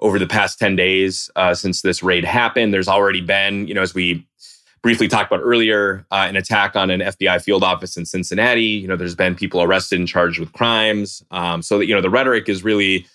over 0.00 0.18
the 0.18 0.26
past 0.26 0.58
ten 0.58 0.74
days 0.74 1.30
uh, 1.36 1.54
since 1.54 1.82
this 1.82 2.02
raid 2.02 2.24
happened. 2.24 2.74
There's 2.74 2.88
already 2.88 3.20
been, 3.20 3.68
you 3.68 3.74
know, 3.74 3.82
as 3.82 3.94
we 3.94 4.26
briefly 4.82 5.06
talked 5.06 5.30
about 5.30 5.44
earlier, 5.44 6.04
uh, 6.10 6.26
an 6.28 6.34
attack 6.34 6.74
on 6.74 6.90
an 6.90 6.98
FBI 6.98 7.40
field 7.40 7.62
office 7.62 7.96
in 7.96 8.04
Cincinnati. 8.06 8.64
You 8.64 8.88
know, 8.88 8.96
there's 8.96 9.14
been 9.14 9.36
people 9.36 9.62
arrested 9.62 10.00
and 10.00 10.08
charged 10.08 10.40
with 10.40 10.52
crimes. 10.52 11.24
Um, 11.30 11.62
so 11.62 11.78
that 11.78 11.86
you 11.86 11.94
know, 11.94 12.00
the 12.00 12.10
rhetoric 12.10 12.48
is 12.48 12.64
really 12.64 13.06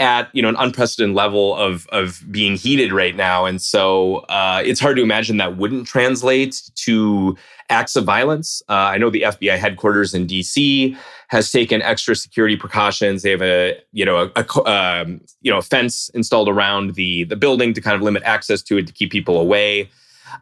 at 0.00 0.28
you 0.34 0.42
know 0.42 0.48
an 0.48 0.56
unprecedented 0.58 1.14
level 1.14 1.54
of 1.56 1.86
of 1.88 2.22
being 2.30 2.56
heated 2.56 2.92
right 2.92 3.16
now, 3.16 3.44
and 3.44 3.60
so 3.60 4.16
uh, 4.28 4.62
it's 4.64 4.80
hard 4.80 4.96
to 4.96 5.02
imagine 5.02 5.36
that 5.38 5.56
wouldn't 5.56 5.86
translate 5.86 6.70
to 6.76 7.36
acts 7.70 7.96
of 7.96 8.04
violence. 8.04 8.62
Uh, 8.68 8.72
I 8.72 8.98
know 8.98 9.10
the 9.10 9.22
FBI 9.22 9.58
headquarters 9.58 10.14
in 10.14 10.26
D.C. 10.26 10.96
has 11.28 11.50
taken 11.50 11.82
extra 11.82 12.14
security 12.14 12.56
precautions. 12.56 13.22
They 13.22 13.30
have 13.30 13.42
a 13.42 13.78
you 13.92 14.04
know 14.04 14.30
a, 14.34 14.40
a 14.40 14.70
um, 14.70 15.20
you 15.42 15.50
know 15.50 15.58
a 15.58 15.62
fence 15.62 16.10
installed 16.10 16.48
around 16.48 16.94
the 16.94 17.24
the 17.24 17.36
building 17.36 17.72
to 17.74 17.80
kind 17.80 17.94
of 17.94 18.02
limit 18.02 18.22
access 18.24 18.62
to 18.62 18.78
it 18.78 18.86
to 18.86 18.92
keep 18.92 19.10
people 19.10 19.38
away. 19.38 19.90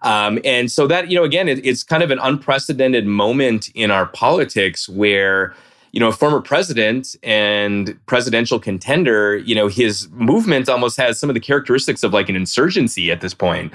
Um, 0.01 0.39
and 0.45 0.71
so 0.71 0.87
that 0.87 1.11
you 1.11 1.17
know 1.17 1.25
again, 1.25 1.49
it, 1.49 1.65
it's 1.65 1.83
kind 1.83 2.03
of 2.03 2.11
an 2.11 2.19
unprecedented 2.21 3.07
moment 3.07 3.69
in 3.75 3.91
our 3.91 4.07
politics 4.07 4.89
where 4.89 5.55
you 5.93 6.01
know, 6.01 6.09
a 6.09 6.13
former 6.13 6.41
president 6.41 7.15
and 7.23 7.99
presidential 8.07 8.59
contender, 8.59 9.37
you 9.37 9.55
know, 9.55 9.69
his 9.69 10.09
movement 10.11 10.69
almost 10.69 10.97
has 10.97 11.21
some 11.21 11.31
of 11.31 11.35
the 11.35 11.41
characteristics 11.41 12.03
of 12.03 12.15
like 12.15 12.29
an 12.31 12.37
insurgency 12.37 13.11
at 13.11 13.21
this 13.21 13.35
point. 13.35 13.73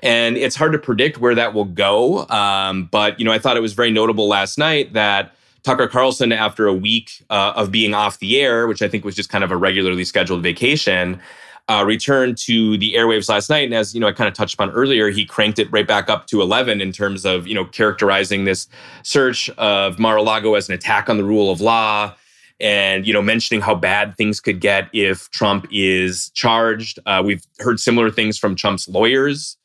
And 0.00 0.36
it's 0.36 0.54
hard 0.54 0.70
to 0.72 0.78
predict 0.78 1.18
where 1.18 1.34
that 1.34 1.54
will 1.54 1.64
go. 1.64 2.26
Um, 2.28 2.88
but, 2.92 3.18
you 3.18 3.24
know, 3.24 3.32
I 3.32 3.40
thought 3.40 3.56
it 3.56 3.60
was 3.60 3.72
very 3.72 3.90
notable 3.90 4.28
last 4.28 4.56
night 4.56 4.92
that 4.92 5.34
Tucker 5.64 5.88
Carlson, 5.88 6.30
after 6.30 6.68
a 6.68 6.72
week 6.72 7.24
uh, 7.28 7.52
of 7.56 7.72
being 7.72 7.92
off 7.92 8.20
the 8.20 8.40
air, 8.40 8.68
which 8.68 8.80
I 8.80 8.88
think 8.88 9.04
was 9.04 9.16
just 9.16 9.28
kind 9.28 9.42
of 9.42 9.50
a 9.50 9.56
regularly 9.56 10.04
scheduled 10.04 10.42
vacation, 10.44 11.20
uh, 11.68 11.84
returned 11.86 12.38
to 12.38 12.78
the 12.78 12.94
airwaves 12.94 13.28
last 13.28 13.50
night. 13.50 13.64
And 13.64 13.74
as 13.74 13.94
you 13.94 14.00
know, 14.00 14.08
I 14.08 14.12
kind 14.12 14.26
of 14.26 14.34
touched 14.34 14.54
upon 14.54 14.70
earlier, 14.70 15.10
he 15.10 15.26
cranked 15.26 15.58
it 15.58 15.70
right 15.70 15.86
back 15.86 16.08
up 16.08 16.26
to 16.28 16.40
11 16.40 16.80
in 16.80 16.92
terms 16.92 17.26
of 17.26 17.46
you 17.46 17.54
know 17.54 17.64
characterizing 17.64 18.44
this 18.44 18.68
search 19.02 19.50
of 19.50 19.98
Mar-a-Lago 19.98 20.54
as 20.54 20.68
an 20.68 20.74
attack 20.74 21.10
on 21.10 21.18
the 21.18 21.24
rule 21.24 21.50
of 21.50 21.60
law, 21.60 22.14
and 22.58 23.06
you 23.06 23.12
know 23.12 23.22
mentioning 23.22 23.60
how 23.60 23.74
bad 23.74 24.16
things 24.16 24.40
could 24.40 24.60
get 24.60 24.88
if 24.92 25.30
Trump 25.30 25.66
is 25.70 26.30
charged. 26.30 26.98
Uh, 27.04 27.22
we've 27.24 27.46
heard 27.58 27.78
similar 27.78 28.10
things 28.10 28.38
from 28.38 28.54
Trump's 28.54 28.88
lawyers, 28.88 29.58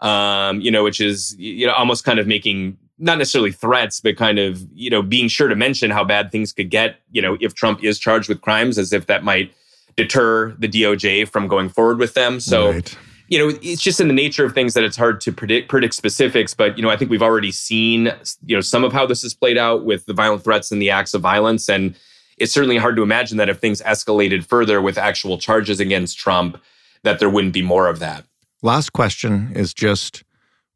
um, 0.00 0.60
you 0.60 0.70
know, 0.70 0.84
which 0.84 1.00
is 1.00 1.34
you 1.38 1.66
know 1.66 1.72
almost 1.72 2.04
kind 2.04 2.20
of 2.20 2.28
making 2.28 2.78
not 3.00 3.18
necessarily 3.18 3.52
threats, 3.52 4.00
but 4.00 4.16
kind 4.16 4.38
of 4.38 4.64
you 4.72 4.90
know 4.90 5.02
being 5.02 5.26
sure 5.26 5.48
to 5.48 5.56
mention 5.56 5.90
how 5.90 6.04
bad 6.04 6.30
things 6.30 6.52
could 6.52 6.70
get, 6.70 7.00
you 7.10 7.20
know, 7.20 7.36
if 7.40 7.54
Trump 7.54 7.82
is 7.82 7.98
charged 7.98 8.28
with 8.28 8.42
crimes, 8.42 8.78
as 8.78 8.92
if 8.92 9.06
that 9.08 9.24
might 9.24 9.52
deter 9.98 10.54
the 10.60 10.68
DOJ 10.68 11.28
from 11.28 11.48
going 11.48 11.68
forward 11.68 11.98
with 11.98 12.14
them. 12.14 12.38
So, 12.38 12.70
right. 12.70 12.96
you 13.26 13.36
know, 13.36 13.58
it's 13.60 13.82
just 13.82 14.00
in 14.00 14.06
the 14.06 14.14
nature 14.14 14.44
of 14.44 14.54
things 14.54 14.74
that 14.74 14.84
it's 14.84 14.96
hard 14.96 15.20
to 15.22 15.32
predict 15.32 15.68
predict 15.68 15.92
specifics. 15.92 16.54
But 16.54 16.78
you 16.78 16.84
know, 16.84 16.88
I 16.88 16.96
think 16.96 17.10
we've 17.10 17.22
already 17.22 17.50
seen 17.50 18.12
you 18.46 18.56
know 18.56 18.60
some 18.60 18.84
of 18.84 18.92
how 18.92 19.06
this 19.06 19.22
has 19.22 19.34
played 19.34 19.58
out 19.58 19.84
with 19.84 20.06
the 20.06 20.14
violent 20.14 20.44
threats 20.44 20.70
and 20.70 20.80
the 20.80 20.88
acts 20.88 21.14
of 21.14 21.20
violence, 21.20 21.68
and 21.68 21.96
it's 22.38 22.52
certainly 22.52 22.76
hard 22.76 22.94
to 22.94 23.02
imagine 23.02 23.38
that 23.38 23.48
if 23.48 23.58
things 23.58 23.82
escalated 23.82 24.46
further 24.46 24.80
with 24.80 24.96
actual 24.96 25.36
charges 25.36 25.80
against 25.80 26.16
Trump, 26.16 26.62
that 27.02 27.18
there 27.18 27.28
wouldn't 27.28 27.52
be 27.52 27.62
more 27.62 27.88
of 27.88 27.98
that. 27.98 28.24
Last 28.62 28.92
question 28.92 29.50
is 29.56 29.74
just 29.74 30.22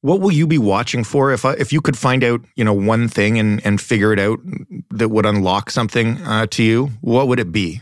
what 0.01 0.21
will 0.21 0.33
you 0.33 0.49
be 0.49 0.59
watching 0.59 1.05
for 1.05 1.33
if 1.33 1.45
if 1.45 1.73
you 1.73 1.81
could 1.81 1.97
find 1.97 2.25
out 2.25 2.41
you 2.57 2.65
know 2.65 2.75
one 2.75 3.07
thing 3.07 3.39
and 3.39 3.65
and 3.65 3.81
figure 3.81 4.13
it 4.13 4.19
out 4.19 4.41
that 4.91 5.11
would 5.11 5.25
unlock 5.25 5.71
something 5.71 6.21
uh, 6.23 6.47
to 6.49 6.65
you 6.65 6.91
what 7.01 7.29
would 7.29 7.39
it 7.39 7.53
be 7.53 7.81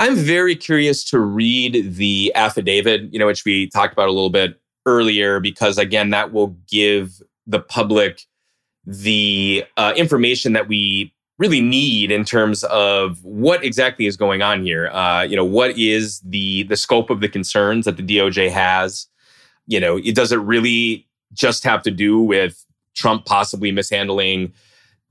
I'm 0.00 0.16
very 0.16 0.56
curious 0.56 1.04
to 1.10 1.18
read 1.20 1.96
the 1.96 2.32
affidavit, 2.34 3.12
you 3.12 3.18
know, 3.18 3.26
which 3.26 3.44
we 3.44 3.68
talked 3.68 3.92
about 3.92 4.08
a 4.08 4.12
little 4.12 4.30
bit 4.30 4.58
earlier, 4.86 5.40
because 5.40 5.76
again, 5.76 6.08
that 6.08 6.32
will 6.32 6.56
give 6.70 7.20
the 7.46 7.60
public 7.60 8.22
the 8.86 9.62
uh, 9.76 9.92
information 9.94 10.54
that 10.54 10.68
we 10.68 11.12
really 11.36 11.60
need 11.60 12.10
in 12.10 12.24
terms 12.24 12.64
of 12.64 13.22
what 13.22 13.62
exactly 13.62 14.06
is 14.06 14.16
going 14.16 14.40
on 14.40 14.64
here. 14.64 14.88
Uh, 14.88 15.20
you 15.20 15.36
know, 15.36 15.44
what 15.44 15.76
is 15.78 16.20
the 16.20 16.62
the 16.62 16.78
scope 16.78 17.10
of 17.10 17.20
the 17.20 17.28
concerns 17.28 17.84
that 17.84 17.98
the 17.98 18.02
DOJ 18.02 18.50
has? 18.50 19.06
You 19.66 19.80
know, 19.80 19.98
it 19.98 20.14
does 20.14 20.32
it 20.32 20.36
really 20.36 21.06
just 21.34 21.62
have 21.64 21.82
to 21.82 21.90
do 21.90 22.18
with 22.22 22.64
Trump 22.94 23.26
possibly 23.26 23.70
mishandling 23.70 24.54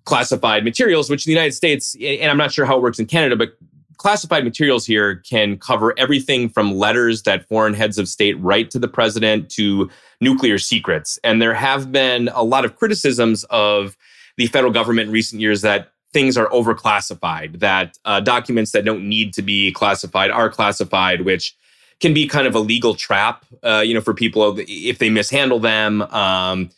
classified 0.06 0.63
materials, 0.63 1.12
which 1.12 1.28
in 1.28 1.30
the 1.30 1.36
United 1.36 1.54
States, 1.54 1.95
and 2.02 2.32
I'm 2.32 2.38
not 2.38 2.52
sure 2.52 2.65
how 2.65 2.78
it 2.78 2.82
works 2.82 2.97
in 2.97 3.06
Canada, 3.06 3.36
but 3.36 3.56
classified 4.00 4.46
materials 4.46 4.86
here 4.86 5.18
can 5.18 5.58
cover 5.58 5.94
everything 6.00 6.50
from 6.50 6.74
letters 6.74 7.24
that 7.24 7.48
foreign 7.48 7.74
heads 7.74 7.98
of 7.98 8.08
state 8.08 8.40
write 8.40 8.72
to 8.72 8.80
the 8.80 8.88
president 8.88 9.50
to 9.50 9.90
nuclear 10.22 10.58
secrets. 10.58 11.20
And 11.24 11.42
there 11.42 11.54
have 11.54 11.92
been 11.92 12.30
a 12.34 12.42
lot 12.42 12.66
of 12.66 12.78
criticisms 12.78 13.44
of 13.50 13.96
the 14.38 14.48
federal 14.48 14.72
government 14.72 15.08
in 15.08 15.14
recent 15.14 15.42
years 15.42 15.62
that 15.62 15.92
things 16.14 16.38
are 16.38 16.48
overclassified, 16.48 17.60
that 17.60 17.98
uh, 18.06 18.22
documents 18.22 18.72
that 18.72 18.86
don't 18.86 19.08
need 19.08 19.34
to 19.34 19.42
be 19.42 19.72
classified 19.74 20.32
are 20.32 20.50
classified, 20.50 21.22
which 21.22 21.56
can 22.00 22.14
be 22.14 22.26
kind 22.26 22.48
of 22.48 22.56
a 22.56 22.60
legal 22.60 22.96
trap, 22.96 23.46
uh, 23.64 23.84
you 23.86 23.94
know, 23.94 24.02
for 24.02 24.14
people 24.14 24.56
if 24.60 24.98
they 24.98 25.10
mishandle 25.10 25.60
them, 25.60 26.02
um, 26.04 26.70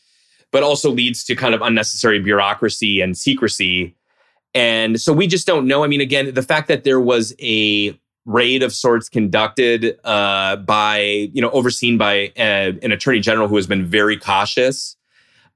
but 0.51 0.63
also 0.63 0.89
leads 0.89 1.23
to 1.23 1.35
kind 1.35 1.53
of 1.53 1.61
unnecessary 1.61 2.19
bureaucracy 2.19 2.99
and 2.99 3.15
secrecy 3.15 3.95
and 4.53 4.99
so 4.99 5.13
we 5.13 5.27
just 5.27 5.47
don't 5.47 5.67
know. 5.67 5.83
I 5.83 5.87
mean, 5.87 6.01
again, 6.01 6.33
the 6.33 6.41
fact 6.41 6.67
that 6.67 6.83
there 6.83 6.99
was 6.99 7.33
a 7.39 7.97
raid 8.25 8.63
of 8.63 8.73
sorts 8.73 9.09
conducted 9.09 9.97
uh, 10.03 10.57
by, 10.57 11.29
you 11.33 11.41
know, 11.41 11.49
overseen 11.51 11.97
by 11.97 12.31
a, 12.37 12.69
uh, 12.69 12.73
an 12.81 12.91
attorney 12.91 13.19
general 13.19 13.47
who 13.47 13.55
has 13.55 13.67
been 13.67 13.85
very 13.85 14.17
cautious 14.17 14.95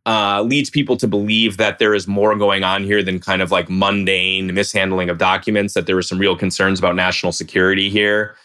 uh, 0.06 0.42
leads 0.42 0.70
people 0.70 0.98
to 0.98 1.08
believe 1.08 1.58
that 1.58 1.80
there 1.80 1.94
is 1.96 2.08
more 2.08 2.36
going 2.36 2.64
on 2.64 2.84
here 2.84 3.02
than 3.02 3.20
kind 3.20 3.42
of 3.42 3.52
like 3.52 3.70
mundane 3.70 4.54
mishandling 4.54 5.10
of 5.10 5.18
documents, 5.18 5.74
that 5.74 5.88
there 5.88 5.96
were 5.96 6.02
some 6.02 6.20
real 6.20 6.36
concerns 6.36 6.80
about 6.80 6.96
national 6.96 7.32
security 7.32 7.90
here. 7.90 8.36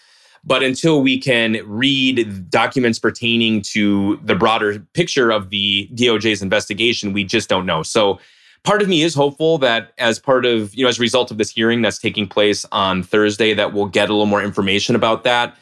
But 0.42 0.62
until 0.62 1.02
we 1.02 1.18
can 1.18 1.58
read 1.66 2.48
documents 2.48 2.98
pertaining 2.98 3.60
to 3.72 4.18
the 4.22 4.34
broader 4.34 4.80
picture 4.94 5.30
of 5.30 5.50
the 5.50 5.88
DOJ's 5.92 6.40
investigation, 6.40 7.12
we 7.12 7.24
just 7.24 7.50
don't 7.50 7.66
know. 7.66 7.82
So 7.82 8.18
part 8.62 8.82
of 8.82 8.88
me 8.88 9.02
is 9.02 9.14
hopeful 9.14 9.58
that 9.58 9.92
as 9.98 10.18
part 10.18 10.44
of, 10.44 10.74
you 10.74 10.84
know, 10.84 10.88
as 10.88 10.98
a 10.98 11.00
result 11.00 11.30
of 11.30 11.38
this 11.38 11.50
hearing 11.50 11.82
that's 11.82 11.98
taking 11.98 12.26
place 12.28 12.64
on 12.72 13.02
Thursday, 13.02 13.54
that 13.54 13.72
we'll 13.72 13.86
get 13.86 14.10
a 14.10 14.12
little 14.12 14.26
more 14.26 14.42
information 14.42 14.94
about 14.94 15.24
that. 15.24 15.56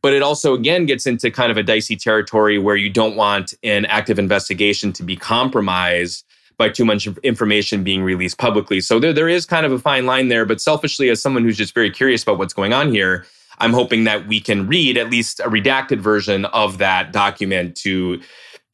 But 0.00 0.12
it 0.12 0.22
also, 0.22 0.54
again, 0.54 0.86
gets 0.86 1.06
into 1.06 1.30
kind 1.30 1.50
of 1.50 1.56
a 1.56 1.62
dicey 1.62 1.96
territory 1.96 2.58
where 2.58 2.76
you 2.76 2.88
don't 2.88 3.16
want 3.16 3.54
an 3.64 3.84
active 3.86 4.18
investigation 4.18 4.92
to 4.94 5.02
be 5.02 5.16
compromised 5.16 6.24
by 6.56 6.68
too 6.68 6.84
much 6.84 7.06
information 7.22 7.84
being 7.84 8.02
released 8.02 8.38
publicly. 8.38 8.80
So 8.80 8.98
there, 8.98 9.12
there 9.12 9.28
is 9.28 9.46
kind 9.46 9.64
of 9.64 9.72
a 9.72 9.78
fine 9.78 10.06
line 10.06 10.28
there. 10.28 10.44
But 10.44 10.60
selfishly, 10.60 11.08
as 11.08 11.22
someone 11.22 11.44
who's 11.44 11.56
just 11.56 11.74
very 11.74 11.90
curious 11.90 12.22
about 12.22 12.38
what's 12.38 12.54
going 12.54 12.72
on 12.72 12.92
here, 12.92 13.26
I'm 13.58 13.72
hoping 13.72 14.04
that 14.04 14.26
we 14.26 14.40
can 14.40 14.68
read 14.68 14.96
at 14.96 15.10
least 15.10 15.40
a 15.40 15.48
redacted 15.48 15.98
version 15.98 16.44
of 16.46 16.78
that 16.78 17.12
document 17.12 17.76
to 17.78 18.20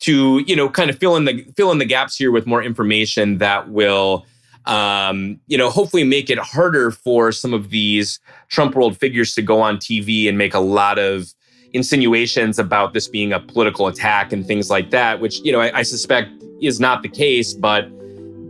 to 0.01 0.43
you 0.47 0.57
know 0.57 0.69
kind 0.69 0.91
of 0.91 0.99
fill 0.99 1.17
in 1.17 1.25
the 1.25 1.45
fill 1.57 1.73
in 1.73 1.79
the 1.79 1.85
gaps 1.85 2.17
here 2.17 2.31
with 2.31 2.47
more 2.47 2.63
information 2.63 3.39
that 3.39 3.71
will 3.71 4.27
um, 4.67 5.41
you 5.47 5.59
know 5.59 5.71
hopefully 5.71 6.05
make 6.05 6.31
it 6.31 6.39
harder 6.39 6.91
for 6.91 7.33
some 7.33 7.55
of 7.55 7.71
these 7.71 8.19
Trump 8.49 8.75
world 8.75 8.99
figures 8.99 9.35
to 9.35 9.43
go 9.43 9.61
on 9.61 9.77
TV 9.77 10.29
and 10.29 10.39
make 10.39 10.55
a 10.55 10.61
lot 10.61 10.99
of 10.99 11.33
insinuations 11.73 12.59
about 12.59 12.95
this 12.95 13.09
being 13.09 13.33
a 13.33 13.41
political 13.41 13.89
attack 13.89 14.33
and 14.33 14.47
things 14.47 14.71
like 14.71 14.91
that, 14.91 15.21
which 15.21 15.41
you 15.41 15.53
know 15.53 15.61
I, 15.61 15.79
I 15.79 15.83
suspect 15.83 16.31
is 16.63 16.81
not 16.81 17.03
the 17.03 17.09
case, 17.09 17.53
but 17.53 17.89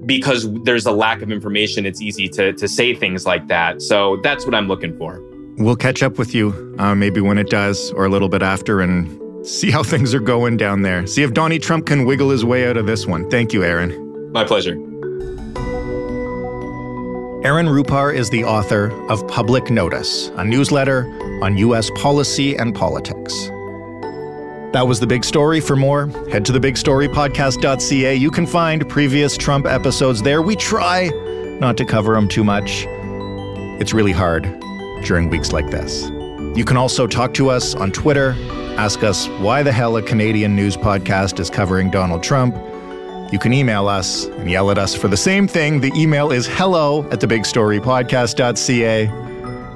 because 0.07 0.53
there's 0.63 0.87
a 0.87 0.93
lack 0.93 1.23
of 1.23 1.33
information, 1.33 1.87
it's 1.87 2.01
easy 2.01 2.29
to 2.29 2.53
to 2.53 2.69
say 2.69 2.95
things 2.95 3.27
like 3.27 3.49
that. 3.49 3.83
So 3.83 4.19
that's 4.23 4.45
what 4.45 4.55
I'm 4.55 4.69
looking 4.69 4.97
for. 4.97 5.21
We'll 5.57 5.77
catch 5.77 6.03
up 6.03 6.19
with 6.19 6.35
you 6.35 6.75
uh, 6.79 6.95
maybe 6.95 7.21
when 7.21 7.39
it 7.39 7.49
does, 7.49 7.93
or 7.93 8.05
a 8.05 8.09
little 8.09 8.29
bit 8.29 8.43
after, 8.43 8.81
and 8.81 9.21
see 9.45 9.71
how 9.71 9.83
things 9.83 10.15
are 10.15 10.21
going 10.21 10.57
down 10.57 10.83
there. 10.83 11.07
See 11.07 11.23
if 11.23 11.33
Donnie 11.33 11.59
Trump 11.59 11.87
can 11.87 12.05
wiggle 12.05 12.31
his 12.31 12.45
way 12.45 12.67
out 12.69 12.77
of 12.77 12.87
this 12.87 13.07
one. 13.07 13.29
Thank 13.31 13.53
you, 13.53 13.63
Aaron. 13.63 14.33
My 14.33 14.45
pleasure. 14.45 14.75
Aaron 17.45 17.67
Rupar 17.67 18.15
is 18.15 18.31
the 18.31 18.43
author 18.45 18.91
of 19.11 19.27
Public 19.29 19.71
Notice, 19.71 20.29
a 20.37 20.45
newsletter 20.45 21.05
on 21.43 21.59
U.S. 21.59 21.91
policy 21.97 22.57
and 22.57 22.75
politics. 22.75 23.35
That 24.73 24.87
was 24.89 24.99
the 24.99 25.07
big 25.07 25.25
story. 25.25 25.61
For 25.61 25.77
more, 25.77 26.07
head 26.31 26.45
to 26.47 26.53
thebigstorypodcast.ca. 26.53 28.15
You 28.15 28.31
can 28.31 28.47
find 28.47 28.89
previous 28.89 29.37
Trump 29.37 29.67
episodes 29.67 30.23
there. 30.23 30.41
We 30.41 30.57
try 30.57 31.11
not 31.61 31.77
to 31.77 31.85
cover 31.85 32.15
them 32.15 32.29
too 32.29 32.45
much. 32.45 32.87
It's 33.79 33.93
really 33.93 34.13
hard 34.13 34.45
during 35.05 35.29
weeks 35.29 35.53
like 35.53 35.71
this. 35.71 36.05
You 36.57 36.65
can 36.65 36.77
also 36.79 37.07
talk 37.07 37.35
to 37.35 37.51
us 37.51 37.75
on 37.75 37.93
Twitter, 37.93 38.33
ask 38.77 39.03
us 39.03 39.29
why 39.41 39.63
the 39.63 39.73
hell 39.73 39.97
a 39.97 40.03
Canadian 40.03 40.55
news 40.57 40.77
podcast 40.77 41.41
is 41.41 41.51
covering 41.51 41.91
Donald 41.91 42.23
Trump. 42.23 42.55
You 43.33 43.39
can 43.39 43.53
email 43.53 43.89
us 43.89 44.27
and 44.27 44.51
yell 44.51 44.71
at 44.71 44.79
us 44.79 44.95
for 44.95 45.09
the 45.09 45.17
same 45.17 45.49
thing. 45.49 45.81
The 45.81 45.93
email 45.97 46.31
is 46.31 46.47
hello 46.47 47.03
at 47.11 47.21
thebigstorypodcast.ca. 47.21 49.07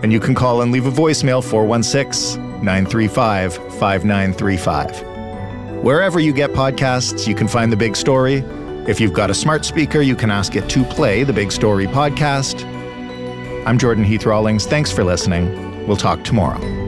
And 0.03 0.13
you 0.13 0.21
can 0.21 0.35
call 0.35 0.63
and 0.63 0.71
leave 0.71 0.87
a 0.87 0.91
voicemail 0.91 1.43
416 1.43 2.41
935 2.63 3.55
5935. 3.55 5.03
Wherever 5.83 6.21
you 6.21 6.33
get 6.33 6.51
podcasts, 6.51 7.27
you 7.27 7.35
can 7.35 7.49
find 7.49 7.73
The 7.73 7.77
Big 7.77 7.97
Story. 7.97 8.45
If 8.87 9.01
you've 9.01 9.13
got 9.13 9.31
a 9.31 9.35
smart 9.35 9.65
speaker, 9.65 10.01
you 10.01 10.17
can 10.17 10.31
ask 10.31 10.57
it 10.57 10.69
to 10.71 10.85
play 10.85 11.25
The 11.25 11.33
Big 11.33 11.53
Story 11.53 11.87
podcast. 11.87 12.65
I'm 13.67 13.79
Jordan 13.79 14.05
Heath 14.05 14.25
Rawlings. 14.25 14.67
Thanks 14.67 14.91
for 14.91 15.05
listening. 15.05 15.87
We'll 15.87 15.97
talk 15.97 16.25
tomorrow. 16.25 16.88